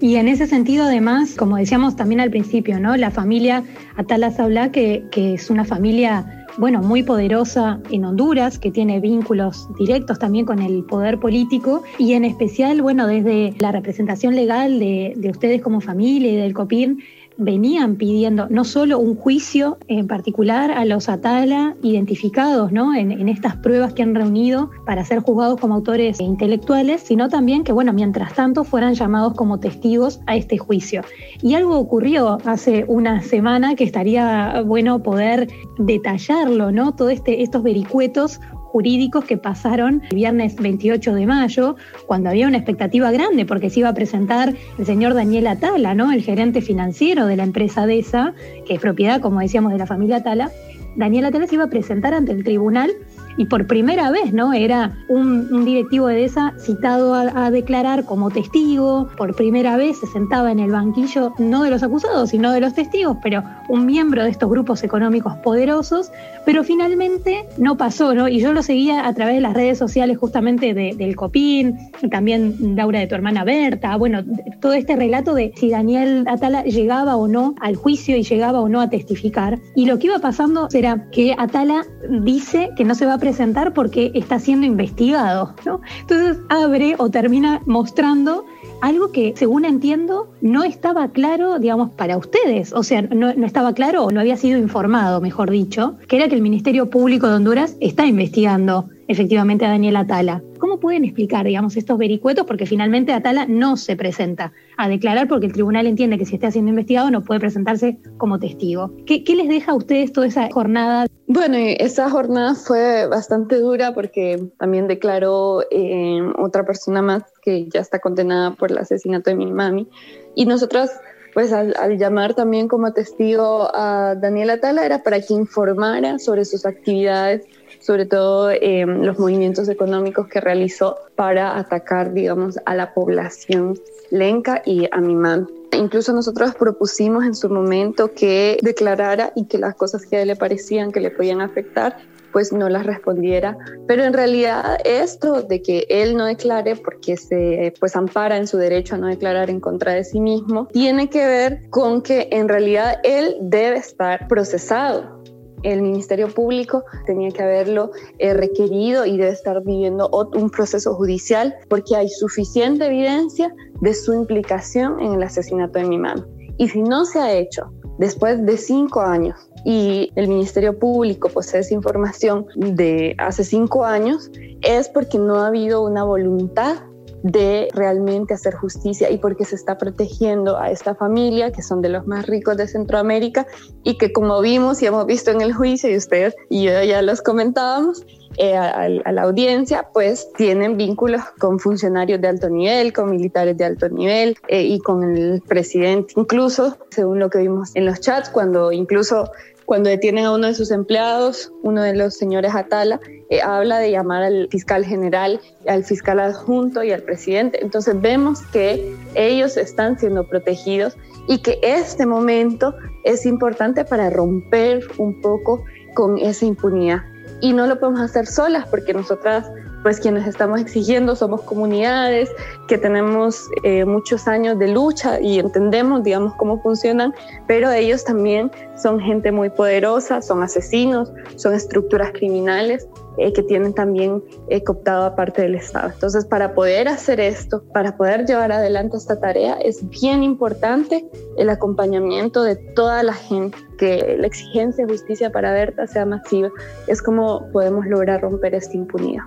Y 0.00 0.16
en 0.16 0.28
ese 0.28 0.46
sentido, 0.46 0.84
además, 0.84 1.34
como 1.34 1.56
decíamos 1.56 1.96
también 1.96 2.20
al 2.20 2.30
principio, 2.30 2.78
¿no? 2.78 2.96
La 2.96 3.10
familia 3.10 3.64
Atala 3.96 4.30
Saula, 4.30 4.70
que, 4.70 5.04
que 5.10 5.34
es 5.34 5.50
una 5.50 5.64
familia 5.64 6.44
bueno, 6.58 6.82
muy 6.82 7.02
poderosa 7.02 7.80
en 7.90 8.04
Honduras, 8.04 8.58
que 8.58 8.70
tiene 8.70 9.00
vínculos 9.00 9.68
directos 9.78 10.18
también 10.18 10.46
con 10.46 10.60
el 10.60 10.84
poder 10.84 11.18
político 11.18 11.82
y 11.98 12.12
en 12.12 12.24
especial, 12.24 12.80
bueno, 12.82 13.06
desde 13.06 13.54
la 13.58 13.72
representación 13.72 14.36
legal 14.36 14.78
de, 14.78 15.14
de 15.16 15.30
ustedes 15.30 15.62
como 15.62 15.80
familia 15.80 16.30
y 16.30 16.36
del 16.36 16.54
COPIN, 16.54 17.02
venían 17.36 17.96
pidiendo 17.96 18.46
no 18.48 18.64
solo 18.64 18.98
un 18.98 19.16
juicio 19.16 19.78
en 19.88 20.06
particular 20.06 20.70
a 20.70 20.84
los 20.84 21.08
Atala 21.08 21.74
identificados 21.82 22.72
¿no? 22.72 22.94
en, 22.94 23.28
estas 23.28 23.56
pruebas 23.56 23.92
que 23.92 24.02
han 24.02 24.14
reunido 24.14 24.70
para 24.86 25.04
ser 25.04 25.20
juzgados 25.20 25.58
como 25.60 25.74
autores 25.74 26.20
intelectuales, 26.20 27.02
sino 27.02 27.28
también 27.28 27.64
que, 27.64 27.72
bueno, 27.72 27.92
mientras 27.92 28.34
tanto 28.34 28.64
fueran 28.64 28.94
llamados 28.94 29.34
como 29.34 29.58
testigos 29.58 30.20
a 30.26 30.36
este 30.36 30.58
juicio. 30.58 31.02
Y 31.42 31.54
algo 31.54 31.78
ocurrió 31.78 32.38
hace 32.44 32.84
una 32.86 33.22
semana 33.22 33.74
que 33.74 33.84
estaría 33.84 34.62
bueno 34.64 35.02
poder 35.02 35.48
detallarlo, 35.78 36.70
¿no? 36.70 36.92
Todo 36.92 37.10
este, 37.10 37.42
estos 37.42 37.62
vericuetos 37.62 38.40
jurídicos 38.74 39.24
que 39.24 39.36
pasaron 39.36 40.02
el 40.10 40.16
viernes 40.16 40.56
28 40.56 41.14
de 41.14 41.26
mayo, 41.28 41.76
cuando 42.06 42.30
había 42.30 42.48
una 42.48 42.56
expectativa 42.56 43.12
grande 43.12 43.46
porque 43.46 43.70
se 43.70 43.78
iba 43.78 43.88
a 43.88 43.94
presentar 43.94 44.52
el 44.76 44.84
señor 44.84 45.14
Daniel 45.14 45.46
Atala, 45.46 45.94
¿no? 45.94 46.10
el 46.10 46.22
gerente 46.22 46.60
financiero 46.60 47.26
de 47.26 47.36
la 47.36 47.44
empresa 47.44 47.86
DESA, 47.86 48.34
que 48.66 48.74
es 48.74 48.80
propiedad, 48.80 49.20
como 49.20 49.38
decíamos, 49.38 49.70
de 49.70 49.78
la 49.78 49.86
familia 49.86 50.16
Atala. 50.16 50.50
Daniel 50.96 51.26
Atala 51.26 51.46
se 51.46 51.54
iba 51.54 51.62
a 51.62 51.68
presentar 51.68 52.14
ante 52.14 52.32
el 52.32 52.42
tribunal 52.42 52.90
y 53.36 53.46
por 53.46 53.66
primera 53.66 54.10
vez, 54.10 54.32
¿no? 54.32 54.52
Era 54.52 54.92
un, 55.08 55.64
directivo 55.64 56.08
de 56.08 56.24
ESA 56.24 56.52
citado 56.58 57.14
a, 57.14 57.50
declarar 57.50 58.04
como 58.04 58.30
testigo, 58.30 59.08
por 59.16 59.34
primera 59.34 59.76
vez 59.76 59.98
se 59.98 60.06
sentaba 60.06 60.52
en 60.52 60.58
el 60.58 60.70
banquillo, 60.70 61.32
no 61.38 61.62
de 61.62 61.70
los 61.70 61.82
acusados, 61.82 62.30
sino 62.30 62.52
de 62.52 62.60
los 62.60 62.74
testigos, 62.74 63.16
pero 63.22 63.42
un 63.68 63.86
miembro 63.86 64.24
de 64.24 64.30
estos 64.30 64.50
grupos 64.50 64.82
económicos 64.82 65.34
poderosos, 65.36 66.10
pero 66.44 66.64
finalmente 66.64 67.46
no 67.58 67.76
pasó, 67.76 68.14
¿no? 68.14 68.28
Y 68.28 68.40
yo 68.40 68.52
lo 68.52 68.62
seguía 68.62 69.06
a 69.06 69.14
través 69.14 69.36
de 69.36 69.40
las 69.40 69.54
redes 69.54 69.78
sociales 69.78 70.18
justamente 70.18 70.74
del 70.74 71.16
COPIN, 71.16 71.78
también 72.10 72.76
Laura 72.76 73.00
de 73.00 73.06
tu 73.06 73.14
hermana 73.14 73.44
Berta, 73.44 73.96
bueno, 73.96 74.22
todo 74.60 74.72
este 74.72 74.96
relato 74.96 75.34
de 75.34 75.52
si 75.56 75.70
Daniel 75.70 76.24
Atala 76.26 76.64
llegaba 76.64 77.16
o 77.16 77.28
no 77.28 77.54
al 77.60 77.76
juicio 77.76 78.16
y 78.16 78.22
llegaba 78.22 78.60
o 78.60 78.68
no 78.68 78.80
a 78.80 78.90
testificar. 78.90 79.58
Y 79.74 79.86
lo 79.86 79.98
que 79.98 80.08
iba 80.08 80.18
pasando 80.18 80.68
era 80.72 81.08
que 81.10 81.34
Atala 81.38 81.84
dice 82.22 82.70
que 82.76 82.84
no 82.84 82.94
se 82.94 83.06
va 83.06 83.14
a 83.14 83.18
presentar 83.24 83.72
porque 83.72 84.12
está 84.14 84.38
siendo 84.38 84.66
investigado, 84.66 85.54
¿no? 85.64 85.80
Entonces 86.02 86.36
abre 86.50 86.94
o 86.98 87.08
termina 87.08 87.62
mostrando 87.64 88.44
algo 88.82 89.12
que, 89.12 89.32
según 89.34 89.64
entiendo, 89.64 90.28
no 90.42 90.62
estaba 90.62 91.08
claro, 91.08 91.58
digamos, 91.58 91.88
para 91.92 92.18
ustedes. 92.18 92.74
O 92.74 92.82
sea, 92.82 93.00
no, 93.00 93.32
no, 93.32 93.46
estaba 93.46 93.72
claro 93.72 94.04
o 94.04 94.10
no 94.10 94.20
había 94.20 94.36
sido 94.36 94.58
informado, 94.58 95.22
mejor 95.22 95.50
dicho, 95.50 95.96
que 96.06 96.16
era 96.16 96.28
que 96.28 96.34
el 96.34 96.42
Ministerio 96.42 96.90
Público 96.90 97.26
de 97.26 97.36
Honduras 97.36 97.78
está 97.80 98.04
investigando 98.04 98.90
efectivamente 99.08 99.64
a 99.64 99.68
Daniel 99.68 99.96
Atala. 99.96 100.42
¿Cómo 100.58 100.80
pueden 100.80 101.04
explicar, 101.04 101.46
digamos, 101.46 101.76
estos 101.76 101.98
vericuetos? 101.98 102.46
Porque 102.46 102.66
finalmente 102.66 103.12
Atala 103.12 103.46
no 103.46 103.76
se 103.76 103.96
presenta 103.96 104.52
a 104.76 104.88
declarar 104.88 105.28
porque 105.28 105.46
el 105.46 105.52
tribunal 105.52 105.86
entiende 105.86 106.18
que 106.18 106.26
si 106.26 106.36
está 106.36 106.50
siendo 106.50 106.70
investigado 106.70 107.10
no 107.10 107.22
puede 107.22 107.40
presentarse 107.40 107.98
como 108.16 108.38
testigo. 108.38 108.92
¿Qué, 109.06 109.22
les 109.26 109.48
deja 109.48 109.72
a 109.72 109.74
ustedes 109.74 110.12
toda 110.12 110.26
esa 110.26 110.48
jornada? 110.50 111.06
Bueno, 111.26 111.56
esa 111.58 112.08
jornada 112.10 112.54
fue 112.54 113.06
bastante 113.06 113.56
dura 113.56 113.94
porque 113.94 114.48
también 114.58 114.88
declaró 114.88 115.62
eh, 115.70 116.20
otra 116.38 116.64
persona 116.64 117.02
más 117.02 117.24
que 117.42 117.68
ya 117.68 117.80
está 117.80 117.98
condenada 117.98 118.52
por 118.52 118.70
el 118.70 118.78
asesinato 118.78 119.30
de 119.30 119.36
mi 119.36 119.52
mami. 119.52 119.88
Y 120.34 120.46
nosotros 120.46 120.90
pues 121.34 121.52
al, 121.52 121.74
llamar 121.98 122.34
también 122.34 122.68
como 122.68 122.92
testigo 122.92 123.68
a 123.74 124.14
Daniela 124.14 124.60
Tala 124.60 124.86
era 124.86 125.02
para 125.02 125.20
que 125.20 125.34
informara 125.34 126.18
sobre 126.20 126.44
sus 126.44 126.64
actividades, 126.64 127.44
sobre 127.84 128.06
todo 128.06 128.50
em, 128.50 129.02
los 129.02 129.18
movimientos 129.18 129.68
económicos 129.68 130.26
que 130.28 130.40
realizó 130.40 130.96
para 131.16 131.58
atacar, 131.58 132.14
digamos, 132.14 132.58
a 132.64 132.74
la 132.74 132.94
población 132.94 133.78
lenca 134.10 134.62
y 134.64 134.88
a 134.90 135.00
mi 135.00 135.14
mamá. 135.14 135.46
Incluso 135.72 136.14
nosotros 136.14 136.54
propusimos 136.54 137.24
en 137.24 137.34
su 137.34 137.50
momento 137.50 138.12
que 138.12 138.58
declarara 138.62 139.32
y 139.34 139.46
que 139.46 139.58
las 139.58 139.74
cosas 139.74 140.06
que 140.06 140.16
a 140.16 140.22
él 140.22 140.28
le 140.28 140.36
parecían 140.36 140.92
que 140.92 141.00
le 141.00 141.10
podían 141.10 141.42
afectar 141.42 141.98
pues 142.32 142.52
no 142.52 142.68
las 142.68 142.84
respondiera. 142.84 143.56
Pero 143.86 144.02
en 144.02 144.12
realidad 144.12 144.78
esto 144.84 145.42
de 145.42 145.62
que 145.62 145.86
él 145.88 146.16
no 146.16 146.24
declare 146.26 146.74
porque 146.74 147.16
se 147.16 147.72
pues 147.78 147.94
ampara 147.94 148.36
en 148.36 148.48
su 148.48 148.56
derecho 148.56 148.96
a 148.96 148.98
no 148.98 149.06
declarar 149.06 149.50
en 149.50 149.60
contra 149.60 149.92
de 149.92 150.04
sí 150.04 150.18
mismo, 150.18 150.66
tiene 150.72 151.08
que 151.10 151.26
ver 151.26 151.70
con 151.70 152.02
que 152.02 152.28
en 152.32 152.48
realidad 152.48 152.98
él 153.04 153.36
debe 153.40 153.76
estar 153.76 154.26
procesado 154.26 155.22
el 155.64 155.82
Ministerio 155.82 156.28
Público 156.28 156.84
tenía 157.06 157.30
que 157.30 157.42
haberlo 157.42 157.90
eh, 158.18 158.34
requerido 158.34 159.04
y 159.06 159.16
debe 159.16 159.30
estar 159.30 159.62
viviendo 159.64 160.08
un 160.34 160.50
proceso 160.50 160.94
judicial 160.94 161.54
porque 161.68 161.96
hay 161.96 162.08
suficiente 162.08 162.86
evidencia 162.86 163.54
de 163.80 163.94
su 163.94 164.14
implicación 164.14 165.00
en 165.00 165.14
el 165.14 165.22
asesinato 165.22 165.78
de 165.78 165.86
mi 165.86 165.98
mamá. 165.98 166.26
Y 166.56 166.68
si 166.68 166.82
no 166.82 167.04
se 167.04 167.18
ha 167.18 167.32
hecho 167.32 167.72
después 167.98 168.44
de 168.44 168.56
cinco 168.56 169.00
años 169.00 169.36
y 169.64 170.10
el 170.14 170.28
Ministerio 170.28 170.78
Público 170.78 171.28
posee 171.28 171.60
esa 171.60 171.74
información 171.74 172.46
de 172.54 173.14
hace 173.18 173.42
cinco 173.44 173.84
años, 173.84 174.30
es 174.62 174.88
porque 174.88 175.18
no 175.18 175.36
ha 175.36 175.48
habido 175.48 175.84
una 175.84 176.04
voluntad 176.04 176.76
de 177.24 177.68
realmente 177.72 178.34
hacer 178.34 178.54
justicia 178.54 179.10
y 179.10 179.16
porque 179.16 179.46
se 179.46 179.54
está 179.54 179.78
protegiendo 179.78 180.58
a 180.58 180.70
esta 180.70 180.94
familia 180.94 181.52
que 181.52 181.62
son 181.62 181.80
de 181.80 181.88
los 181.88 182.06
más 182.06 182.26
ricos 182.26 182.58
de 182.58 182.68
Centroamérica 182.68 183.46
y 183.82 183.96
que 183.96 184.12
como 184.12 184.42
vimos 184.42 184.82
y 184.82 184.86
hemos 184.86 185.06
visto 185.06 185.30
en 185.30 185.40
el 185.40 185.54
juicio 185.54 185.90
y 185.90 185.96
ustedes 185.96 186.36
y 186.50 186.64
yo 186.64 186.82
ya 186.82 187.00
los 187.00 187.22
comentábamos, 187.22 188.04
eh, 188.36 188.56
a, 188.56 188.88
la 188.88 189.22
audiencia, 189.22 189.88
pues 189.92 190.30
tienen 190.36 190.76
vínculos 190.76 191.22
con 191.38 191.60
funcionarios 191.60 192.20
de 192.20 192.28
alto 192.28 192.50
nivel, 192.50 192.92
con 192.92 193.10
militares 193.10 193.56
de 193.56 193.64
alto 193.64 193.88
nivel 193.88 194.36
eh, 194.48 194.62
y 194.62 194.80
con 194.80 195.04
el 195.04 195.40
presidente, 195.40 196.14
incluso 196.16 196.76
según 196.90 197.20
lo 197.20 197.30
que 197.30 197.38
vimos 197.38 197.70
en 197.74 197.86
los 197.86 198.00
chats, 198.00 198.28
cuando 198.28 198.72
incluso 198.72 199.30
cuando 199.66 199.90
detienen 199.90 200.26
a 200.26 200.32
uno 200.32 200.46
de 200.46 200.54
sus 200.54 200.70
empleados, 200.70 201.52
uno 201.62 201.82
de 201.82 201.94
los 201.94 202.14
señores 202.14 202.54
Atala, 202.54 203.00
eh, 203.30 203.40
habla 203.40 203.78
de 203.78 203.90
llamar 203.90 204.22
al 204.22 204.48
fiscal 204.50 204.84
general, 204.84 205.40
al 205.66 205.84
fiscal 205.84 206.20
adjunto 206.20 206.82
y 206.82 206.92
al 206.92 207.02
presidente. 207.02 207.62
Entonces 207.62 208.00
vemos 208.00 208.42
que 208.52 208.94
ellos 209.14 209.56
están 209.56 209.98
siendo 209.98 210.28
protegidos 210.28 210.96
y 211.28 211.38
que 211.38 211.58
este 211.62 212.06
momento 212.06 212.74
es 213.04 213.24
importante 213.26 213.84
para 213.84 214.10
romper 214.10 214.86
un 214.98 215.20
poco 215.20 215.64
con 215.94 216.18
esa 216.18 216.44
impunidad. 216.44 217.02
Y 217.40 217.52
no 217.52 217.66
lo 217.66 217.78
podemos 217.80 218.00
hacer 218.00 218.26
solas 218.26 218.68
porque 218.68 218.92
nosotras 218.92 219.50
pues 219.84 220.00
quienes 220.00 220.26
estamos 220.26 220.60
exigiendo 220.60 221.14
somos 221.14 221.42
comunidades 221.42 222.30
que 222.68 222.78
tenemos 222.78 223.48
eh, 223.64 223.84
muchos 223.84 224.26
años 224.26 224.58
de 224.58 224.68
lucha 224.68 225.20
y 225.20 225.38
entendemos, 225.38 226.02
digamos, 226.02 226.32
cómo 226.36 226.60
funcionan, 226.62 227.12
pero 227.46 227.70
ellos 227.70 228.02
también 228.02 228.50
son 228.76 228.98
gente 228.98 229.30
muy 229.30 229.50
poderosa, 229.50 230.22
son 230.22 230.42
asesinos, 230.42 231.12
son 231.36 231.52
estructuras 231.52 232.12
criminales 232.12 232.88
eh, 233.18 233.34
que 233.34 233.42
tienen 233.42 233.74
también 233.74 234.24
eh, 234.48 234.64
cooptado 234.64 235.04
a 235.04 235.14
parte 235.14 235.42
del 235.42 235.54
Estado. 235.54 235.90
Entonces, 235.92 236.24
para 236.24 236.54
poder 236.54 236.88
hacer 236.88 237.20
esto, 237.20 237.62
para 237.74 237.98
poder 237.98 238.24
llevar 238.24 238.52
adelante 238.52 238.96
esta 238.96 239.20
tarea, 239.20 239.54
es 239.60 239.86
bien 239.90 240.22
importante 240.22 241.06
el 241.36 241.50
acompañamiento 241.50 242.42
de 242.42 242.56
toda 242.56 243.02
la 243.02 243.12
gente, 243.12 243.58
que 243.76 244.16
la 244.18 244.26
exigencia 244.26 244.86
de 244.86 244.92
justicia 244.92 245.30
para 245.30 245.52
Berta 245.52 245.86
sea 245.86 246.06
masiva. 246.06 246.48
Es 246.86 247.02
como 247.02 247.50
podemos 247.52 247.84
lograr 247.86 248.22
romper 248.22 248.54
esta 248.54 248.76
impunidad. 248.78 249.24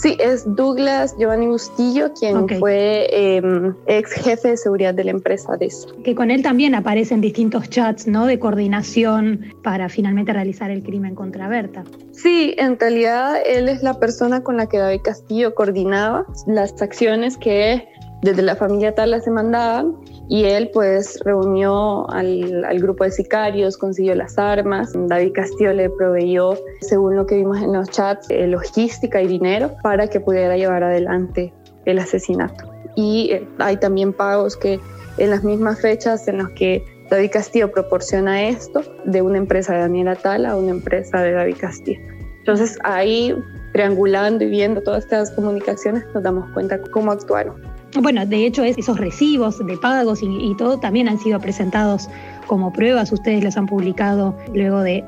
Sí, 0.00 0.16
es 0.18 0.44
Douglas 0.56 1.14
Giovanni 1.18 1.46
Bustillo, 1.46 2.14
quien 2.14 2.48
fue 2.58 3.06
em, 3.10 3.74
ex 3.86 4.12
jefe 4.12 4.48
de 4.48 4.56
seguridad 4.56 4.94
de 4.94 5.04
la 5.04 5.10
empresa 5.10 5.58
DESA. 5.58 5.88
Que 6.02 6.14
con 6.14 6.30
él 6.30 6.42
también 6.42 6.74
aparecen 6.74 7.20
distintos 7.20 7.68
chats 7.68 8.06
¿no? 8.06 8.24
de 8.24 8.38
coordinación 8.38 9.52
para 9.62 9.90
finalmente 9.90 10.32
realizar 10.32 10.70
el 10.70 10.82
crimen 10.82 11.14
contra 11.14 11.48
Berta. 11.48 11.84
Sí, 12.12 12.54
en 12.56 12.80
realidad 12.80 13.42
él 13.44 13.68
es 13.68 13.82
la 13.82 13.92
persona 14.00 14.42
con 14.42 14.56
la 14.56 14.70
que 14.70 14.78
David 14.78 15.02
Castillo 15.04 15.54
coordinaba 15.54 16.24
las 16.46 16.80
acciones 16.80 17.36
que 17.36 17.86
desde 18.22 18.42
la 18.42 18.54
familia 18.54 18.94
Tala 18.94 19.20
se 19.20 19.30
mandaban 19.30 19.96
y 20.28 20.44
él 20.44 20.70
pues 20.72 21.18
reunió 21.24 22.08
al, 22.10 22.78
grupo 22.78 23.04
de 23.04 23.10
sicarios, 23.10 23.76
consiguió 23.78 24.14
las 24.14 24.38
armas, 24.38 24.92
David 24.94 25.32
Castillo 25.32 25.72
le 25.72 25.88
proveyó, 25.90 26.54
según 26.82 27.16
lo 27.16 27.26
que 27.26 27.36
vimos 27.36 27.58
en 27.58 27.72
los 27.72 27.88
chats, 27.90 28.30
eh, 28.30 28.46
logística 28.46 29.22
y 29.22 29.26
dinero 29.26 29.72
para 29.82 30.08
que 30.08 30.20
pudiera 30.20 30.56
llevar 30.56 30.84
adelante 30.84 31.52
el 31.86 31.98
asesinato. 31.98 32.70
Y 32.94 33.30
eh, 33.32 33.48
hay 33.58 33.78
también 33.78 34.12
pagos 34.12 34.56
que 34.56 34.78
en 35.18 35.30
las 35.30 35.42
mismas 35.42 35.80
fechas 35.80 36.28
en 36.28 36.38
las 36.38 36.50
que 36.50 36.84
David 37.10 37.30
Castillo 37.32 37.72
proporciona 37.72 38.42
esto 38.48 38.82
de 39.04 39.22
una 39.22 39.38
empresa 39.38 39.72
de 39.72 39.80
Daniela 39.80 40.14
Tala 40.14 40.50
a 40.50 40.56
una 40.56 40.70
empresa 40.70 41.22
de 41.22 41.32
David 41.32 41.56
Castillo. 41.58 42.00
Entonces 42.38 42.78
ahí 42.84 43.34
triangulando 43.72 44.44
y 44.44 44.48
viendo 44.48 44.82
todas 44.82 45.04
estas 45.04 45.30
comunicaciones 45.32 46.04
nos 46.14 46.22
damos 46.22 46.50
cuenta 46.52 46.80
cómo 46.92 47.12
actuaron. 47.12 47.69
Bueno, 47.98 48.24
de 48.24 48.46
hecho, 48.46 48.62
esos 48.62 48.98
recibos 48.98 49.64
de 49.64 49.76
pagos 49.76 50.20
y, 50.22 50.54
todo 50.56 50.78
también 50.78 51.08
han 51.08 51.18
sido 51.18 51.40
presentados 51.40 52.08
como 52.46 52.72
pruebas. 52.72 53.12
Ustedes 53.12 53.42
los 53.42 53.56
han 53.56 53.66
publicado 53.66 54.36
luego 54.54 54.82
de, 54.82 55.04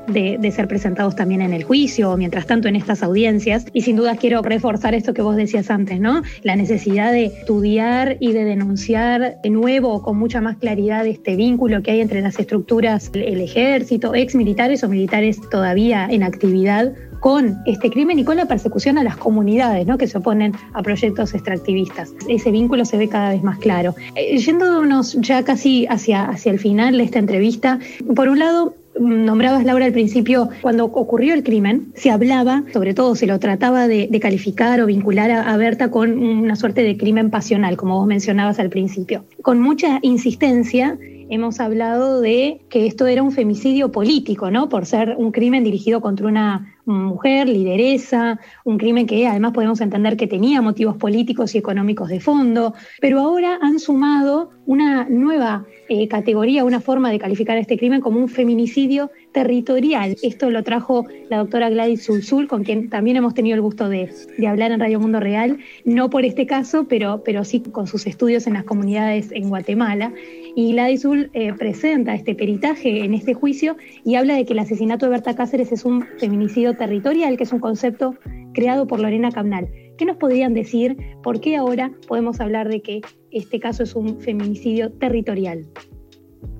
ser 0.53 0.67
presentados 0.67 1.15
también 1.15 1.41
en 1.41 1.53
el 1.53 1.63
juicio 1.63 2.11
o 2.11 2.17
mientras 2.17 2.45
tanto 2.45 2.67
en 2.67 2.75
estas 2.75 3.01
audiencias. 3.01 3.65
Y 3.73 3.81
sin 3.81 3.95
duda 3.95 4.17
quiero 4.17 4.41
reforzar 4.41 4.93
esto 4.93 5.13
que 5.13 5.21
vos 5.21 5.35
decías 5.35 5.69
antes, 5.69 5.99
¿no? 5.99 6.23
La 6.43 6.55
necesidad 6.55 7.11
de 7.11 7.25
estudiar 7.25 8.17
y 8.19 8.33
de 8.33 8.43
denunciar 8.43 9.37
de 9.41 9.49
nuevo 9.49 10.01
con 10.01 10.17
mucha 10.17 10.41
más 10.41 10.57
claridad 10.57 11.07
este 11.07 11.35
vínculo 11.35 11.81
que 11.83 11.91
hay 11.91 12.01
entre 12.01 12.21
las 12.21 12.37
estructuras, 12.37 13.11
el 13.13 13.39
ejército, 13.39 14.13
ex 14.13 14.35
militares 14.35 14.83
o 14.83 14.89
militares 14.89 15.39
todavía 15.49 16.07
en 16.09 16.23
actividad 16.23 16.93
con 17.23 17.61
este 17.65 17.89
crimen 17.89 18.19
y 18.19 18.25
con 18.25 18.35
la 18.35 18.47
persecución 18.47 18.97
a 18.97 19.03
las 19.03 19.15
comunidades 19.15 19.87
¿no? 19.87 19.97
que 19.97 20.07
se 20.07 20.17
oponen 20.17 20.51
a 20.73 20.83
proyectos 20.83 21.33
extractivistas. 21.33 22.13
Ese 22.27 22.51
vínculo 22.51 22.83
se 22.83 22.97
ve 22.97 23.07
cada 23.07 23.29
vez 23.29 23.41
más 23.41 23.59
claro. 23.59 23.95
Eh, 24.15 24.37
yéndonos 24.37 25.13
ya 25.21 25.41
casi 25.43 25.87
hacia, 25.87 26.25
hacia 26.25 26.51
el 26.51 26.59
final 26.59 26.97
de 26.97 27.05
esta 27.05 27.19
entrevista, 27.19 27.79
por 28.13 28.27
un 28.27 28.39
lado, 28.39 28.75
nombrabas 28.99 29.63
Laura 29.63 29.85
al 29.85 29.93
principio, 29.93 30.49
cuando 30.61 30.83
ocurrió 30.83 31.33
el 31.33 31.43
crimen, 31.43 31.93
se 31.95 32.11
hablaba, 32.11 32.63
sobre 32.73 32.93
todo 32.93 33.15
se 33.15 33.25
lo 33.25 33.39
trataba 33.39 33.87
de, 33.87 34.09
calificar 34.21 34.81
o 34.81 34.85
vincular 34.85 35.31
a, 35.31 35.55
Berta 35.55 35.91
con 35.91 36.21
una 36.21 36.57
suerte 36.57 36.83
de 36.83 36.97
crimen 36.97 37.29
pasional, 37.29 37.77
como 37.77 37.99
vos 37.99 38.07
mencionabas 38.07 38.59
al 38.59 38.69
principio. 38.69 39.23
Con 39.41 39.61
mucha 39.61 39.99
insistencia 40.01 40.97
hemos 41.29 41.59
hablado 41.59 42.21
de 42.21 42.61
que 42.69 42.85
esto 42.85 43.07
era 43.07 43.23
un 43.23 43.31
femicidio 43.31 43.91
político, 43.91 44.51
¿no? 44.51 44.69
Por 44.69 44.85
ser 44.85 45.15
un 45.17 45.31
crimen 45.31 45.63
dirigido 45.63 46.01
contra 46.01 46.27
una 46.27 46.73
mujer, 46.85 47.47
lideresa, 47.47 48.39
un 48.65 48.77
crimen 48.77 49.05
que 49.05 49.25
además 49.27 49.53
podemos 49.53 49.79
entender 49.81 50.17
que 50.17 50.27
tenía 50.27 50.61
motivos 50.61 50.97
políticos 50.97 51.55
y 51.55 51.57
económicos 51.57 52.09
de 52.09 52.19
fondo, 52.19 52.73
pero 52.99 53.19
ahora 53.19 53.57
han 53.61 53.79
sumado 53.79 54.51
una 54.65 55.07
nueva 55.09 55.65
eh, 55.89 56.07
categoría, 56.07 56.63
una 56.63 56.79
forma 56.79 57.11
de 57.11 57.19
calificar 57.19 57.57
este 57.57 57.77
crimen 57.77 58.01
como 58.01 58.19
un 58.19 58.29
feminicidio 58.29 59.11
territorial. 59.33 60.15
Esto 60.21 60.49
lo 60.49 60.63
trajo 60.63 61.05
la 61.29 61.37
doctora 61.37 61.69
Gladys 61.69 62.05
Zulzul, 62.05 62.47
con 62.47 62.63
quien 62.63 62.89
también 62.89 63.17
hemos 63.17 63.33
tenido 63.33 63.55
el 63.55 63.61
gusto 63.61 63.89
de, 63.89 64.09
hablar 64.47 64.71
en 64.71 64.79
Radio 64.79 64.99
Mundo 64.99 65.19
Real, 65.19 65.57
no 65.85 66.09
por 66.09 66.25
este 66.25 66.45
caso, 66.45 66.85
pero, 66.87 67.23
pero 67.23 67.43
sí 67.43 67.59
con 67.59 67.87
sus 67.87 68.07
estudios 68.07 68.47
en 68.47 68.53
las 68.53 68.63
comunidades 68.63 69.31
en 69.31 69.49
Guatemala. 69.49 70.13
Y 70.55 70.73
Gladys 70.73 71.01
Zul 71.01 71.31
eh, 71.33 71.51
presenta 71.53 72.13
este 72.13 72.35
peritaje 72.35 73.03
en 73.03 73.13
este 73.13 73.33
juicio 73.33 73.75
y 74.03 74.15
habla 74.15 74.35
de 74.35 74.45
que 74.45 74.53
el 74.53 74.59
asesinato 74.59 75.05
de 75.05 75.11
Berta 75.11 75.35
Cáceres 75.35 75.71
es 75.71 75.83
un 75.83 76.05
feminicidio 76.19 76.75
territorial, 76.75 77.37
que 77.37 77.43
es 77.43 77.53
un 77.53 77.59
concepto 77.59 78.15
creado 78.53 78.85
por 78.85 78.99
Lorena 78.99 79.31
Camnal. 79.31 79.67
¿Qué 79.97 80.05
nos 80.05 80.17
podrían 80.17 80.53
decir? 80.53 80.97
¿Por 81.23 81.39
qué 81.39 81.55
ahora 81.55 81.91
podemos 82.07 82.39
hablar 82.39 82.69
de 82.69 82.81
que 82.81 83.01
este 83.31 83.59
caso 83.59 83.81
es 83.83 83.95
un 83.95 84.19
feminicidio 84.21 84.91
territorial? 84.91 85.65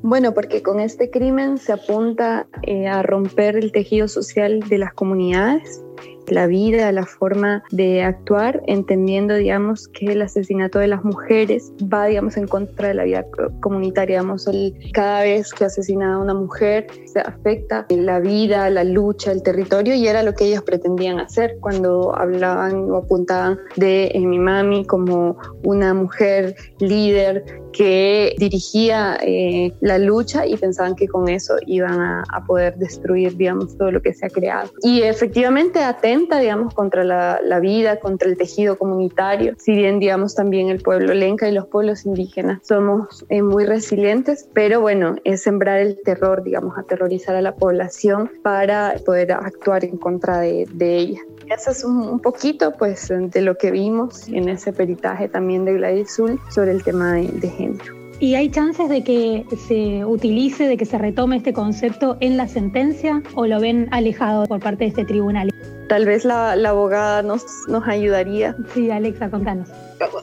Bueno, 0.02 0.34
porque 0.34 0.64
con 0.64 0.80
este 0.80 1.12
crimen 1.12 1.58
se 1.58 1.74
apunta 1.74 2.48
eh, 2.64 2.88
a 2.88 3.04
romper 3.04 3.58
el 3.58 3.72
tejido 3.72 4.08
social 4.08 4.62
de 4.62 4.78
las 4.80 4.94
comunidades 4.94 5.83
la 6.28 6.48
vida, 6.48 6.92
la 6.92 7.06
forma 7.06 7.64
de 7.72 8.04
actuar, 8.04 8.62
entendiendo, 8.68 9.36
digamos, 9.36 9.88
que 9.90 10.14
el 10.14 10.22
asesinato 10.22 10.80
de 10.80 10.88
las 10.88 11.04
mujeres 11.04 11.72
va, 11.82 12.06
digamos, 12.06 12.38
en 12.38 12.48
contra 12.48 12.90
de 12.90 12.94
la 12.94 13.04
vida 13.04 13.26
comunitaria. 13.62 14.20
Digamos, 14.20 14.48
el, 14.48 14.74
cada 14.94 15.24
vez 15.24 15.54
que 15.54 15.66
asesina 15.66 16.16
a 16.16 16.18
una 16.18 16.34
mujer 16.34 16.88
se 17.06 17.20
afecta 17.20 17.86
la 17.90 18.20
vida, 18.20 18.70
la 18.70 18.84
lucha, 18.84 19.32
el 19.32 19.44
territorio 19.44 19.96
y 19.96 20.08
era 20.08 20.24
lo 20.24 20.34
que 20.34 20.46
ellos 20.46 20.64
pretendían 20.64 21.20
hacer 21.20 21.58
cuando 21.60 22.16
hablaban 22.18 22.90
o 22.92 22.98
apuntaban 22.98 23.58
de 23.76 24.12
eh, 24.14 24.20
mi 24.20 24.40
mami 24.40 24.86
como 24.86 25.38
una 25.64 25.94
mujer 25.94 26.56
líder 26.80 27.44
que 27.74 28.36
dirigía 28.38 29.18
eh, 29.22 29.74
la 29.82 29.98
lucha 29.98 30.46
y 30.46 30.56
pensaban 30.56 30.96
que 30.96 31.08
con 31.08 31.28
eso 31.28 31.56
iban 31.66 32.00
a, 32.00 32.24
poder 32.48 32.76
destruir, 32.76 33.36
digamos, 33.38 33.78
todo 33.78 33.92
lo 33.92 34.02
que 34.02 34.14
se 34.14 34.26
ha 34.26 34.30
creado. 34.30 34.70
Y 34.82 35.02
efectivamente 35.02 35.80
atenta, 35.84 36.40
digamos, 36.40 36.74
contra 36.74 37.04
la, 37.04 37.60
vida, 37.60 38.00
contra 38.00 38.28
el 38.28 38.38
tejido 38.38 38.78
comunitario. 38.78 39.56
Si 39.58 39.74
bien, 39.74 40.00
digamos, 40.00 40.36
también 40.36 40.70
el 40.70 40.82
pueblo 40.82 41.14
lenca 41.14 41.48
y 41.48 41.52
los 41.54 41.68
pueblos 41.68 42.06
indígenas 42.06 42.60
somos 42.64 43.26
eh, 43.30 43.42
muy 43.42 43.66
resilientes, 43.66 44.50
pero 44.54 44.82
bueno, 44.82 45.16
es 45.24 45.44
sembrar 45.44 45.80
el 45.80 46.00
terror, 46.04 46.44
digamos, 46.44 46.78
aterrorizar 46.78 47.36
a 47.36 47.42
la 47.42 47.56
población 47.56 48.32
para 48.42 48.96
poder 49.06 49.32
actuar 49.32 49.86
en 49.86 49.98
contra 49.98 50.40
de, 50.40 50.68
ella. 50.80 51.20
Eso 51.50 51.72
es 51.72 51.84
un, 51.84 52.20
poquito, 52.20 52.74
pues, 52.74 53.10
de 53.10 53.42
lo 53.42 53.58
que 53.58 53.72
vimos 53.72 54.28
en 54.28 54.50
ese 54.50 54.74
peritaje 54.74 55.28
también 55.30 55.66
de 55.66 55.74
Gladys 55.74 56.16
Zul 56.16 56.40
sobre 56.50 56.72
el 56.72 56.84
tema 56.84 57.14
de, 57.14 57.28
de 57.28 58.03
¿Y 58.24 58.36
hay 58.36 58.50
chances 58.50 58.88
de 58.88 59.04
que 59.04 59.46
se 59.68 60.06
utilice, 60.06 60.66
de 60.66 60.78
que 60.78 60.86
se 60.86 60.98
retome 60.98 61.36
este 61.36 61.52
concepto 61.52 62.16
en 62.22 62.38
la 62.38 62.48
sentencia 62.48 63.22
o 63.36 63.48
lo 63.48 63.60
ven 63.60 63.90
alejado 63.92 64.46
por 64.46 64.62
parte 64.62 64.86
de 64.86 64.92
este 64.92 65.04
tribunal? 65.04 65.50
Tal 65.88 66.06
vez 66.06 66.26
la, 66.26 66.54
abogada 66.54 67.22
nos, 67.22 67.44
nos 67.68 67.88
ayudaría. 67.88 68.56
Sí, 68.74 68.90
Alexa, 68.90 69.30
contanos. 69.30 69.70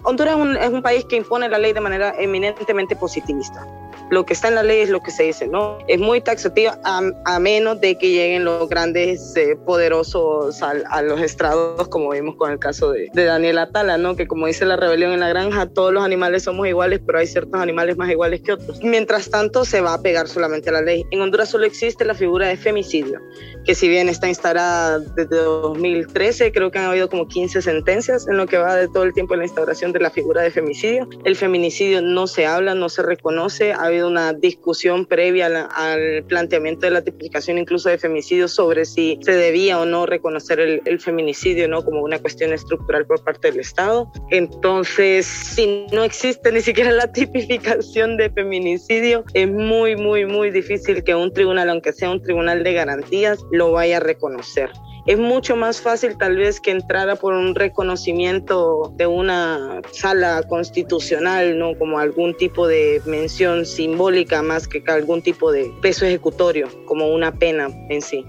Honduras 0.05 0.37
es 0.61 0.70
un 0.70 0.83
país 0.83 1.05
que 1.07 1.16
impone 1.16 1.49
la 1.49 1.59
ley 1.59 1.73
de 1.73 1.81
manera 1.81 2.14
eminentemente 2.18 2.96
positivista 2.96 3.66
lo 4.11 4.27
que 4.27 4.33
está 4.33 4.49
en 4.49 4.57
la 4.57 4.62
ley 4.62 4.81
es 4.81 4.90
lo 4.90 5.01
que 5.01 5.11
se 5.11 5.23
dice, 5.23 5.46
¿no? 5.46 5.79
Es 5.87 5.99
muy 5.99 6.20
taxativa 6.20 6.79
a, 6.85 7.38
menos 7.38 7.81
de 7.81 7.96
que 7.96 8.11
lleguen 8.11 8.44
los 8.44 8.68
grandes 8.68 9.35
eh, 9.37 9.57
poderosos 9.64 10.62
a, 10.62 11.03
los 11.03 11.20
estrados, 11.20 11.88
como 11.88 12.11
vimos 12.11 12.35
con 12.37 12.51
el 12.51 12.59
caso 12.59 12.90
de, 12.90 13.09
de 13.12 13.25
Daniel 13.25 13.59
Atala, 13.59 13.96
¿no? 13.96 14.16
Que 14.16 14.27
como 14.27 14.46
dice 14.46 14.66
la 14.66 14.77
rebelión 14.77 15.12
en 15.12 15.20
la 15.20 15.29
granja, 15.29 15.66
todos 15.66 15.92
los 15.92 16.05
animales 16.05 16.42
somos 16.42 16.66
iguales, 16.66 17.01
pero 17.07 17.18
hay 17.20 17.27
ciertos 17.27 17.61
animales 17.61 17.96
más 17.96 18.11
iguales 18.11 18.42
que 18.42 18.53
otros. 18.53 18.83
Mientras 18.83 19.31
tanto, 19.31 19.64
se 19.64 19.81
va 19.81 19.94
a 19.94 20.03
pegar 20.03 20.29
solamente 20.29 20.70
a 20.70 20.73
la 20.73 20.83
ley. 20.83 21.07
En 21.12 21.20
Honduras 21.20 21.49
solo 21.49 21.64
existe 21.64 22.05
la 22.05 22.14
figura 22.14 22.49
de 22.49 22.57
femicidio, 22.57 23.20
que 23.64 23.75
si 23.75 23.88
bien 23.88 24.09
está 24.09 24.29
instalada 24.29 24.99
desde 24.99 25.37
2013, 25.61 26.53
creo 26.53 26.70
que 26.70 26.79
han 26.79 26.87
habido 26.87 27.09
como 27.09 27.29
15 27.29 27.62
sentencias 27.62 28.27
en 28.29 28.37
lo 28.37 28.46
que 28.46 28.59
va 28.59 28.77
de 28.77 28.88
todo 28.88 29.05
el 29.05 29.12
tiempo 29.12 29.35
en 29.35 29.40
la 29.40 29.46
instauración 29.46 29.92
de 29.92 30.01
la 30.01 30.11
figura 30.11 30.42
de 30.42 30.51
femicidio. 30.51 31.09
El 31.25 31.37
feminicidio 31.37 32.03
no 32.03 32.27
se 32.27 32.46
habla, 32.46 32.75
no 32.75 32.88
se 32.88 33.03
reconoce, 33.03 33.73
ha 33.73 33.85
habido 33.85 34.09
una 34.09 34.33
discusión 34.33 35.07
previa 35.07 35.46
al, 35.46 36.25
planteamiento 36.25 36.87
de 36.87 36.90
la 36.90 37.03
tipificación 37.03 37.59
incluso 37.59 37.88
de 37.88 37.99
femicidio 37.99 38.49
sobre 38.49 38.85
si 38.85 39.18
se 39.23 39.33
debía 39.33 39.81
o 39.81 39.85
no 39.85 40.07
reconocer 40.07 40.61
el, 40.61 41.01
feminicidio 41.01 41.68
¿no? 41.68 41.85
como 41.85 42.03
una 42.03 42.18
cuestión 42.18 42.53
estructural 42.53 43.07
por 43.07 43.23
parte 43.25 43.51
del 43.51 43.61
Estado. 43.61 44.11
Entonces, 44.31 45.27
si 45.27 45.87
no 45.92 46.05
existe 46.05 46.53
ni 46.53 46.61
siquiera 46.61 46.90
la 46.90 47.11
tipificación 47.12 48.16
de 48.16 48.31
feminicidio, 48.31 49.25
es 49.35 49.51
muy, 49.51 49.96
muy, 49.96 50.27
muy 50.27 50.51
difícil 50.51 51.03
que 51.05 51.14
un 51.14 51.33
tribunal, 51.33 51.70
aunque 51.70 51.92
sea 51.92 52.11
un 52.11 52.23
tribunal 52.23 52.62
de 52.62 52.73
garantías, 52.73 53.40
lo 53.51 53.73
vaya 53.73 53.99
a 53.99 54.01
reconocer 54.01 54.70
es 55.06 55.18
mucho 55.18 55.56
más 55.56 55.80
fácil 55.80 56.16
tal 56.16 56.36
vez 56.36 56.60
que 56.60 56.70
entrara 56.70 57.16
por 57.16 57.32
un 57.32 57.54
reconocimiento 57.54 58.92
de 58.96 59.06
una 59.06 59.80
sala 59.92 60.42
constitucional, 60.44 61.58
¿no? 61.58 61.76
Como 61.78 61.98
algún 61.98 62.36
tipo 62.36 62.66
de 62.66 63.00
mención 63.06 63.66
simbólica 63.66 64.42
más 64.42 64.68
que 64.68 64.82
algún 64.88 65.22
tipo 65.22 65.52
de 65.52 65.72
peso 65.80 66.04
ejecutorio, 66.04 66.68
como 66.86 67.08
una 67.08 67.32
pena 67.32 67.68
en 67.88 68.02
sí. 68.02 68.26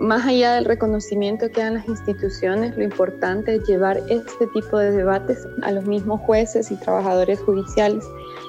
Más 0.00 0.26
allá 0.26 0.54
del 0.54 0.64
reconocimiento 0.64 1.50
que 1.50 1.60
dan 1.60 1.74
las 1.74 1.86
instituciones, 1.86 2.74
lo 2.74 2.84
importante 2.84 3.56
es 3.56 3.68
llevar 3.68 4.00
este 4.08 4.46
tipo 4.54 4.78
de 4.78 4.92
debates 4.92 5.46
a 5.62 5.72
los 5.72 5.84
mismos 5.84 6.20
jueces 6.22 6.70
y 6.70 6.76
trabajadores 6.76 7.38
judiciales. 7.40 8.02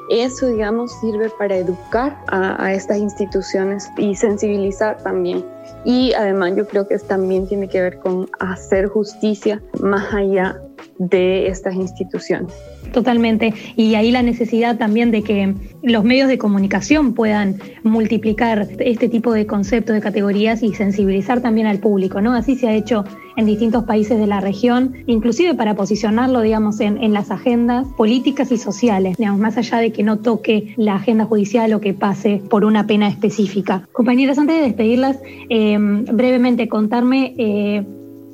Eso, 0.09 0.47
digamos, 0.47 0.97
sirve 1.01 1.29
para 1.37 1.57
educar 1.57 2.17
a, 2.27 2.63
a 2.63 2.73
estas 2.73 2.99
instituciones 2.99 3.89
y 3.97 4.15
sensibilizar 4.15 5.03
también 5.03 5.43
y 5.83 6.13
además 6.13 6.53
yo 6.55 6.67
creo 6.67 6.87
que 6.87 6.97
también 6.99 7.47
tiene 7.47 7.67
que 7.67 7.81
ver 7.81 7.99
con 7.99 8.29
hacer 8.39 8.87
justicia 8.87 9.61
más 9.79 10.13
allá 10.13 10.61
de 10.97 11.47
estas 11.47 11.75
instituciones. 11.75 12.53
Totalmente. 12.91 13.53
Y 13.75 13.95
ahí 13.95 14.11
la 14.11 14.21
necesidad 14.21 14.77
también 14.77 15.11
de 15.11 15.23
que 15.23 15.53
los 15.81 16.03
medios 16.03 16.27
de 16.27 16.37
comunicación 16.37 17.13
puedan 17.13 17.55
multiplicar 17.83 18.67
este 18.79 19.07
tipo 19.07 19.33
de 19.33 19.45
conceptos, 19.45 19.95
de 19.95 20.01
categorías 20.01 20.61
y 20.61 20.73
sensibilizar 20.73 21.41
también 21.41 21.67
al 21.67 21.79
público, 21.79 22.21
¿no? 22.21 22.33
Así 22.33 22.55
se 22.55 22.67
ha 22.67 22.73
hecho 22.73 23.05
en 23.37 23.45
distintos 23.45 23.85
países 23.85 24.19
de 24.19 24.27
la 24.27 24.41
región, 24.41 24.95
inclusive 25.07 25.55
para 25.55 25.75
posicionarlo, 25.75 26.41
digamos, 26.41 26.79
en, 26.81 27.13
las 27.13 27.31
agendas 27.31 27.87
políticas 27.97 28.51
y 28.51 28.57
sociales, 28.57 29.17
digamos, 29.17 29.39
más 29.39 29.57
allá 29.57 29.77
de 29.77 29.91
que 29.91 30.03
no 30.03 30.19
toque 30.19 30.73
la 30.77 30.95
agenda 30.95 31.25
judicial 31.25 31.73
o 31.73 31.81
que 31.81 31.93
pase 31.93 32.41
por 32.49 32.65
una 32.65 32.87
pena 32.87 33.07
específica. 33.07 33.87
Compañeras, 33.91 34.37
antes 34.37 34.57
de 34.57 34.61
despedirlas, 34.63 35.19
eh, 35.49 35.77
brevemente 35.79 36.67
contarme 36.67 37.33
eh, 37.37 37.83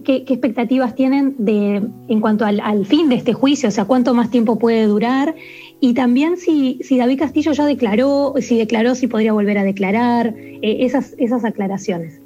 ¿Qué, 0.08 0.24
expectativas 0.26 0.96
tienen 0.96 1.36
de, 1.38 1.84
en 2.08 2.22
cuanto 2.22 2.46
al, 2.46 2.86
fin 2.86 3.10
de 3.10 3.16
este 3.16 3.34
juicio? 3.34 3.68
O 3.68 3.72
sea, 3.74 3.84
¿cuánto 3.84 4.14
más 4.14 4.32
tiempo 4.32 4.58
puede 4.58 4.86
durar? 4.86 5.36
Y 5.82 5.96
también 5.96 6.38
si, 6.38 6.80
si 6.82 6.98
David 6.98 7.20
Castillo 7.20 7.52
ya 7.52 7.66
declaró, 7.66 8.34
si 8.40 8.58
declaró, 8.58 8.96
si 8.96 9.08
podría 9.08 9.34
volver 9.34 9.58
a 9.58 9.64
declarar, 9.64 10.34
eh, 10.38 10.78
esas, 10.86 11.14
esas 11.18 11.44
aclaraciones. 11.44 12.22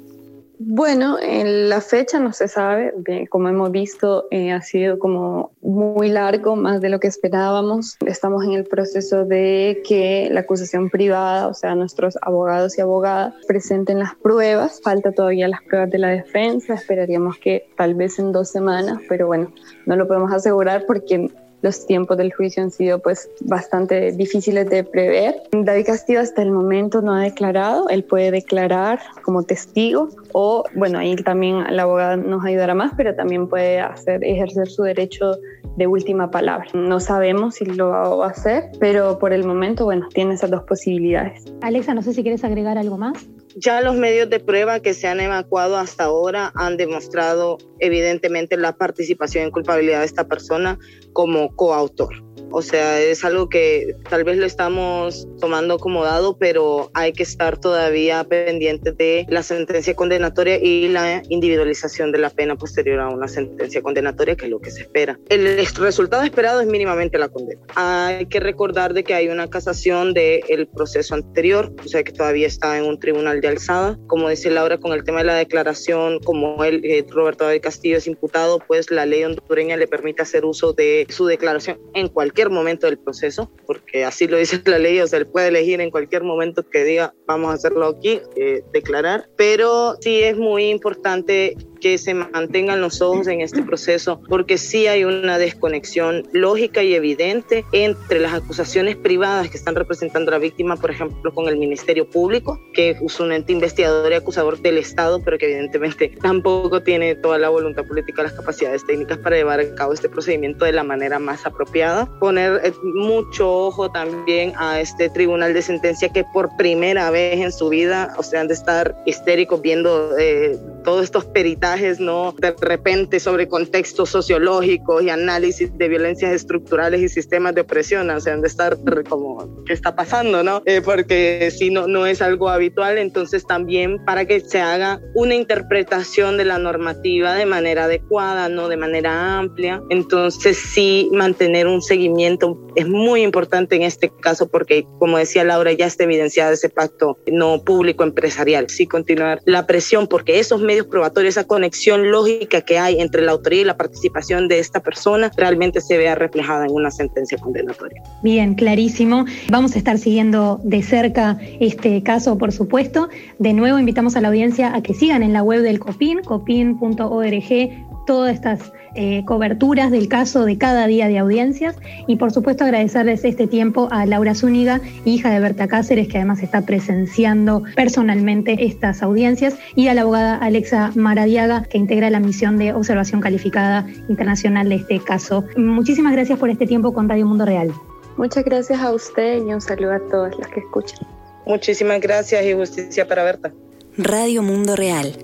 Bueno, 0.64 1.18
en 1.20 1.68
la 1.68 1.80
fecha 1.80 2.20
no 2.20 2.32
se 2.32 2.46
sabe, 2.46 2.94
como 3.28 3.48
hemos 3.48 3.72
visto 3.72 4.28
eh, 4.30 4.52
ha 4.52 4.62
sido 4.62 4.96
como 4.96 5.50
muy 5.60 6.08
largo, 6.08 6.54
más 6.54 6.80
de 6.80 6.88
lo 6.88 7.00
que 7.00 7.08
esperábamos. 7.08 7.96
Estamos 8.06 8.44
en 8.44 8.52
el 8.52 8.64
proceso 8.64 9.24
de 9.24 9.82
que 9.84 10.28
la 10.30 10.40
acusación 10.40 10.88
privada, 10.88 11.48
o 11.48 11.54
sea, 11.54 11.74
nuestros 11.74 12.16
abogados 12.22 12.78
y 12.78 12.80
abogadas 12.80 13.34
presenten 13.48 13.98
las 13.98 14.14
pruebas. 14.14 14.80
Falta 14.84 15.10
todavía 15.10 15.48
las 15.48 15.62
pruebas 15.62 15.90
de 15.90 15.98
la 15.98 16.08
defensa, 16.08 16.74
esperaríamos 16.74 17.38
que 17.38 17.68
tal 17.76 17.96
vez 17.96 18.20
en 18.20 18.30
dos 18.30 18.48
semanas, 18.48 19.00
pero 19.08 19.26
bueno, 19.26 19.52
no 19.86 19.96
lo 19.96 20.06
podemos 20.06 20.32
asegurar 20.32 20.84
porque 20.86 21.28
los 21.62 21.86
tiempos 21.86 22.16
del 22.18 22.32
juicio 22.32 22.62
han 22.62 22.70
sido 22.70 22.98
pues 22.98 23.30
bastante 23.40 24.12
difíciles 24.12 24.68
de 24.68 24.84
prever. 24.84 25.42
David 25.52 25.86
Castillo 25.86 26.20
hasta 26.20 26.42
el 26.42 26.50
momento 26.50 27.00
no 27.00 27.14
ha 27.14 27.22
declarado, 27.22 27.88
él 27.88 28.04
puede 28.04 28.30
declarar 28.30 29.00
como 29.22 29.42
testigo 29.42 30.08
o 30.32 30.64
bueno, 30.74 30.98
ahí 30.98 31.16
también 31.16 31.64
la 31.74 31.82
abogada 31.82 32.16
nos 32.16 32.44
ayudará 32.44 32.74
más, 32.74 32.92
pero 32.96 33.14
también 33.14 33.48
puede 33.48 33.80
hacer 33.80 34.22
ejercer 34.24 34.68
su 34.68 34.82
derecho 34.82 35.36
de 35.76 35.86
última 35.86 36.30
palabra. 36.30 36.66
No 36.74 37.00
sabemos 37.00 37.56
si 37.56 37.64
lo 37.64 37.88
va 37.88 38.26
a 38.26 38.30
hacer, 38.30 38.70
pero 38.78 39.18
por 39.18 39.32
el 39.32 39.44
momento, 39.44 39.84
bueno, 39.84 40.08
tiene 40.12 40.34
esas 40.34 40.50
dos 40.50 40.62
posibilidades. 40.64 41.44
Alexa, 41.62 41.94
no 41.94 42.02
sé 42.02 42.12
si 42.12 42.22
quieres 42.22 42.44
agregar 42.44 42.78
algo 42.78 42.98
más. 42.98 43.26
Ya 43.56 43.80
los 43.82 43.96
medios 43.96 44.30
de 44.30 44.40
prueba 44.40 44.80
que 44.80 44.94
se 44.94 45.08
han 45.08 45.20
evacuado 45.20 45.76
hasta 45.76 46.04
ahora 46.04 46.52
han 46.54 46.76
demostrado 46.76 47.58
evidentemente 47.80 48.56
la 48.56 48.76
participación 48.76 49.44
en 49.44 49.50
culpabilidad 49.50 50.00
de 50.00 50.06
esta 50.06 50.26
persona 50.26 50.78
como 51.12 51.54
coautor. 51.54 52.31
O 52.52 52.62
sea, 52.62 53.00
es 53.00 53.24
algo 53.24 53.48
que 53.48 53.96
tal 54.08 54.24
vez 54.24 54.36
lo 54.36 54.46
estamos 54.46 55.26
tomando 55.40 55.78
como 55.78 56.04
dado, 56.04 56.36
pero 56.36 56.90
hay 56.94 57.12
que 57.12 57.22
estar 57.22 57.58
todavía 57.58 58.24
pendiente 58.24 58.92
de 58.92 59.26
la 59.28 59.42
sentencia 59.42 59.94
condenatoria 59.94 60.56
y 60.62 60.88
la 60.88 61.22
individualización 61.28 62.12
de 62.12 62.18
la 62.18 62.30
pena 62.30 62.56
posterior 62.56 63.00
a 63.00 63.08
una 63.08 63.28
sentencia 63.28 63.82
condenatoria, 63.82 64.36
que 64.36 64.46
es 64.46 64.50
lo 64.50 64.60
que 64.60 64.70
se 64.70 64.82
espera. 64.82 65.18
El 65.28 65.66
resultado 65.66 66.22
esperado 66.22 66.60
es 66.60 66.66
mínimamente 66.66 67.18
la 67.18 67.28
condena. 67.28 67.60
Hay 67.74 68.26
que 68.26 68.40
recordar 68.40 68.94
de 68.94 69.04
que 69.04 69.14
hay 69.14 69.28
una 69.28 69.48
casación 69.48 70.14
del 70.14 70.68
proceso 70.68 71.14
anterior, 71.14 71.72
o 71.84 71.88
sea 71.88 72.02
que 72.02 72.12
todavía 72.12 72.46
está 72.46 72.78
en 72.78 72.84
un 72.84 72.98
tribunal 72.98 73.40
de 73.40 73.48
alzada. 73.48 73.98
Como 74.06 74.28
dice 74.28 74.50
Laura, 74.50 74.78
con 74.78 74.92
el 74.92 75.04
tema 75.04 75.18
de 75.18 75.24
la 75.24 75.34
declaración, 75.34 76.20
como 76.20 76.64
el 76.64 76.84
eh, 76.84 77.04
Roberto 77.08 77.44
David 77.44 77.62
Castillo 77.62 77.96
es 77.96 78.06
imputado, 78.06 78.58
pues 78.66 78.90
la 78.90 79.06
ley 79.06 79.24
hondureña 79.24 79.76
le 79.76 79.86
permite 79.86 80.22
hacer 80.22 80.44
uso 80.44 80.72
de 80.72 81.06
su 81.08 81.26
declaración 81.26 81.78
en 81.94 82.08
cualquier 82.08 82.41
cualquier 82.42 82.50
momento 82.50 82.86
del 82.86 82.98
proceso, 82.98 83.50
porque 83.66 84.04
así 84.04 84.26
lo 84.26 84.36
dice 84.36 84.60
la 84.66 84.78
ley, 84.78 84.98
o 85.00 85.06
sea, 85.06 85.20
él 85.20 85.26
puede 85.26 85.48
elegir 85.48 85.80
en 85.80 85.90
cualquier 85.90 86.24
momento 86.24 86.68
que 86.68 86.84
diga, 86.84 87.14
vamos 87.26 87.50
a 87.50 87.54
hacerlo 87.54 87.86
aquí, 87.86 88.20
eh, 88.36 88.62
declarar, 88.72 89.28
pero 89.36 89.96
sí 90.00 90.22
es 90.22 90.36
muy 90.36 90.70
importante 90.70 91.56
que 91.82 91.98
se 91.98 92.14
mantengan 92.14 92.80
los 92.80 93.02
ojos 93.02 93.26
en 93.26 93.40
este 93.40 93.62
proceso, 93.62 94.20
porque 94.28 94.56
sí 94.56 94.86
hay 94.86 95.04
una 95.04 95.36
desconexión 95.36 96.22
lógica 96.32 96.82
y 96.82 96.94
evidente 96.94 97.64
entre 97.72 98.20
las 98.20 98.32
acusaciones 98.32 98.94
privadas 98.94 99.50
que 99.50 99.56
están 99.56 99.74
representando 99.74 100.30
a 100.30 100.34
la 100.34 100.38
víctima, 100.38 100.76
por 100.76 100.92
ejemplo, 100.92 101.34
con 101.34 101.48
el 101.48 101.56
Ministerio 101.56 102.08
Público, 102.08 102.60
que 102.72 102.90
es 102.90 103.20
un 103.20 103.32
ente 103.32 103.52
investigador 103.52 104.12
y 104.12 104.14
acusador 104.14 104.60
del 104.60 104.78
Estado, 104.78 105.20
pero 105.24 105.38
que 105.38 105.46
evidentemente 105.46 106.16
tampoco 106.22 106.82
tiene 106.82 107.16
toda 107.16 107.38
la 107.38 107.48
voluntad 107.48 107.84
política, 107.84 108.22
las 108.22 108.32
capacidades 108.32 108.86
técnicas 108.86 109.18
para 109.18 109.36
llevar 109.36 109.58
a 109.58 109.74
cabo 109.74 109.92
este 109.92 110.08
procedimiento 110.08 110.64
de 110.64 110.72
la 110.72 110.84
manera 110.84 111.18
más 111.18 111.44
apropiada. 111.44 112.06
Poner 112.20 112.60
eh, 112.64 112.72
mucho 112.84 113.50
ojo 113.66 113.90
también 113.90 114.52
a 114.56 114.80
este 114.80 115.10
tribunal 115.10 115.52
de 115.52 115.62
sentencia 115.62 116.08
que 116.10 116.24
por 116.32 116.48
primera 116.56 117.10
vez 117.10 117.40
en 117.40 117.50
su 117.50 117.68
vida, 117.70 118.14
o 118.18 118.22
sea, 118.22 118.42
han 118.42 118.48
de 118.48 118.54
estar 118.54 118.94
histéricos 119.04 119.60
viendo 119.60 120.16
eh, 120.16 120.56
todos 120.82 121.04
estos 121.04 121.24
peritajes, 121.26 122.00
¿no? 122.00 122.34
De 122.38 122.54
repente 122.60 123.20
sobre 123.20 123.48
contextos 123.48 124.10
sociológicos 124.10 125.02
y 125.02 125.10
análisis 125.10 125.76
de 125.76 125.88
violencias 125.88 126.32
estructurales 126.32 127.00
y 127.00 127.08
sistemas 127.08 127.54
de 127.54 127.62
opresión, 127.62 128.10
o 128.10 128.20
sea, 128.20 128.34
han 128.34 128.42
de 128.42 128.48
estar 128.48 128.76
como, 129.08 129.64
¿qué 129.64 129.72
está 129.72 129.94
pasando, 129.94 130.42
no? 130.42 130.62
Eh, 130.66 130.80
porque 130.84 131.50
si 131.50 131.70
no, 131.70 131.86
no 131.86 132.06
es 132.06 132.22
algo 132.22 132.48
habitual, 132.48 132.98
entonces 132.98 133.46
también 133.46 134.04
para 134.04 134.24
que 134.26 134.40
se 134.40 134.60
haga 134.60 135.00
una 135.14 135.34
interpretación 135.34 136.36
de 136.36 136.44
la 136.44 136.58
normativa 136.58 137.34
de 137.34 137.46
manera 137.46 137.84
adecuada, 137.84 138.48
no 138.48 138.68
de 138.68 138.76
manera 138.76 139.38
amplia, 139.38 139.82
entonces 139.90 140.56
sí 140.56 141.08
mantener 141.12 141.66
un 141.66 141.82
seguimiento 141.82 142.58
es 142.74 142.88
muy 142.88 143.22
importante 143.22 143.76
en 143.76 143.82
este 143.82 144.10
caso 144.20 144.48
porque, 144.48 144.86
como 144.98 145.18
decía 145.18 145.44
Laura, 145.44 145.72
ya 145.72 145.86
está 145.86 146.04
evidenciado 146.04 146.52
ese 146.52 146.68
pacto 146.68 147.18
no 147.26 147.62
público-empresarial, 147.62 148.68
sí 148.68 148.86
continuar 148.86 149.40
la 149.44 149.66
presión 149.66 150.06
porque 150.06 150.38
esos 150.38 150.60
medios 150.60 150.71
probatorios, 150.88 151.36
esa 151.36 151.44
conexión 151.44 152.10
lógica 152.10 152.60
que 152.60 152.78
hay 152.78 153.00
entre 153.00 153.22
la 153.22 153.32
autoría 153.32 153.62
y 153.62 153.64
la 153.64 153.76
participación 153.76 154.48
de 154.48 154.58
esta 154.58 154.80
persona 154.80 155.30
realmente 155.36 155.80
se 155.80 155.96
vea 155.96 156.14
reflejada 156.14 156.66
en 156.66 156.72
una 156.72 156.90
sentencia 156.90 157.38
condenatoria. 157.38 158.02
Bien, 158.22 158.54
clarísimo. 158.54 159.24
Vamos 159.48 159.74
a 159.74 159.78
estar 159.78 159.98
siguiendo 159.98 160.60
de 160.64 160.82
cerca 160.82 161.38
este 161.60 162.02
caso, 162.02 162.38
por 162.38 162.52
supuesto. 162.52 163.08
De 163.38 163.52
nuevo, 163.52 163.78
invitamos 163.78 164.16
a 164.16 164.20
la 164.20 164.28
audiencia 164.28 164.74
a 164.74 164.82
que 164.82 164.94
sigan 164.94 165.22
en 165.22 165.32
la 165.32 165.42
web 165.42 165.62
del 165.62 165.78
COPIN, 165.78 166.22
copin.org, 166.22 167.91
todas 168.06 168.34
estas 168.34 168.72
eh, 168.94 169.24
coberturas 169.24 169.90
del 169.90 170.08
caso 170.08 170.44
de 170.44 170.58
cada 170.58 170.86
día 170.86 171.08
de 171.08 171.18
audiencias 171.18 171.76
y 172.06 172.16
por 172.16 172.30
supuesto 172.30 172.64
agradecerles 172.64 173.24
este 173.24 173.46
tiempo 173.46 173.88
a 173.90 174.04
Laura 174.04 174.34
Zúñiga, 174.34 174.80
hija 175.04 175.30
de 175.30 175.40
Berta 175.40 175.66
Cáceres, 175.66 176.08
que 176.08 176.18
además 176.18 176.42
está 176.42 176.62
presenciando 176.62 177.62
personalmente 177.74 178.66
estas 178.66 179.02
audiencias, 179.02 179.56
y 179.74 179.88
a 179.88 179.94
la 179.94 180.02
abogada 180.02 180.36
Alexa 180.36 180.92
Maradiaga, 180.94 181.64
que 181.64 181.78
integra 181.78 182.10
la 182.10 182.20
misión 182.20 182.58
de 182.58 182.72
observación 182.72 183.20
calificada 183.20 183.86
internacional 184.08 184.68
de 184.68 184.76
este 184.76 185.00
caso. 185.00 185.44
Muchísimas 185.56 186.12
gracias 186.12 186.38
por 186.38 186.50
este 186.50 186.66
tiempo 186.66 186.92
con 186.92 187.08
Radio 187.08 187.26
Mundo 187.26 187.46
Real. 187.46 187.72
Muchas 188.16 188.44
gracias 188.44 188.80
a 188.80 188.92
usted 188.92 189.38
y 189.38 189.54
un 189.54 189.60
saludo 189.60 189.92
a 189.92 190.00
todos 190.10 190.36
los 190.38 190.46
que 190.48 190.60
escuchan. 190.60 190.98
Muchísimas 191.46 192.00
gracias 192.00 192.44
y 192.44 192.52
justicia 192.52 193.08
para 193.08 193.24
Berta. 193.24 193.52
Radio 193.96 194.42
Mundo 194.42 194.76
Real, 194.76 195.14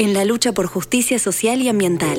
en 0.00 0.14
la 0.14 0.24
lucha 0.24 0.52
por 0.52 0.66
justicia 0.66 1.18
social 1.18 1.60
y 1.60 1.68
ambiental. 1.68 2.18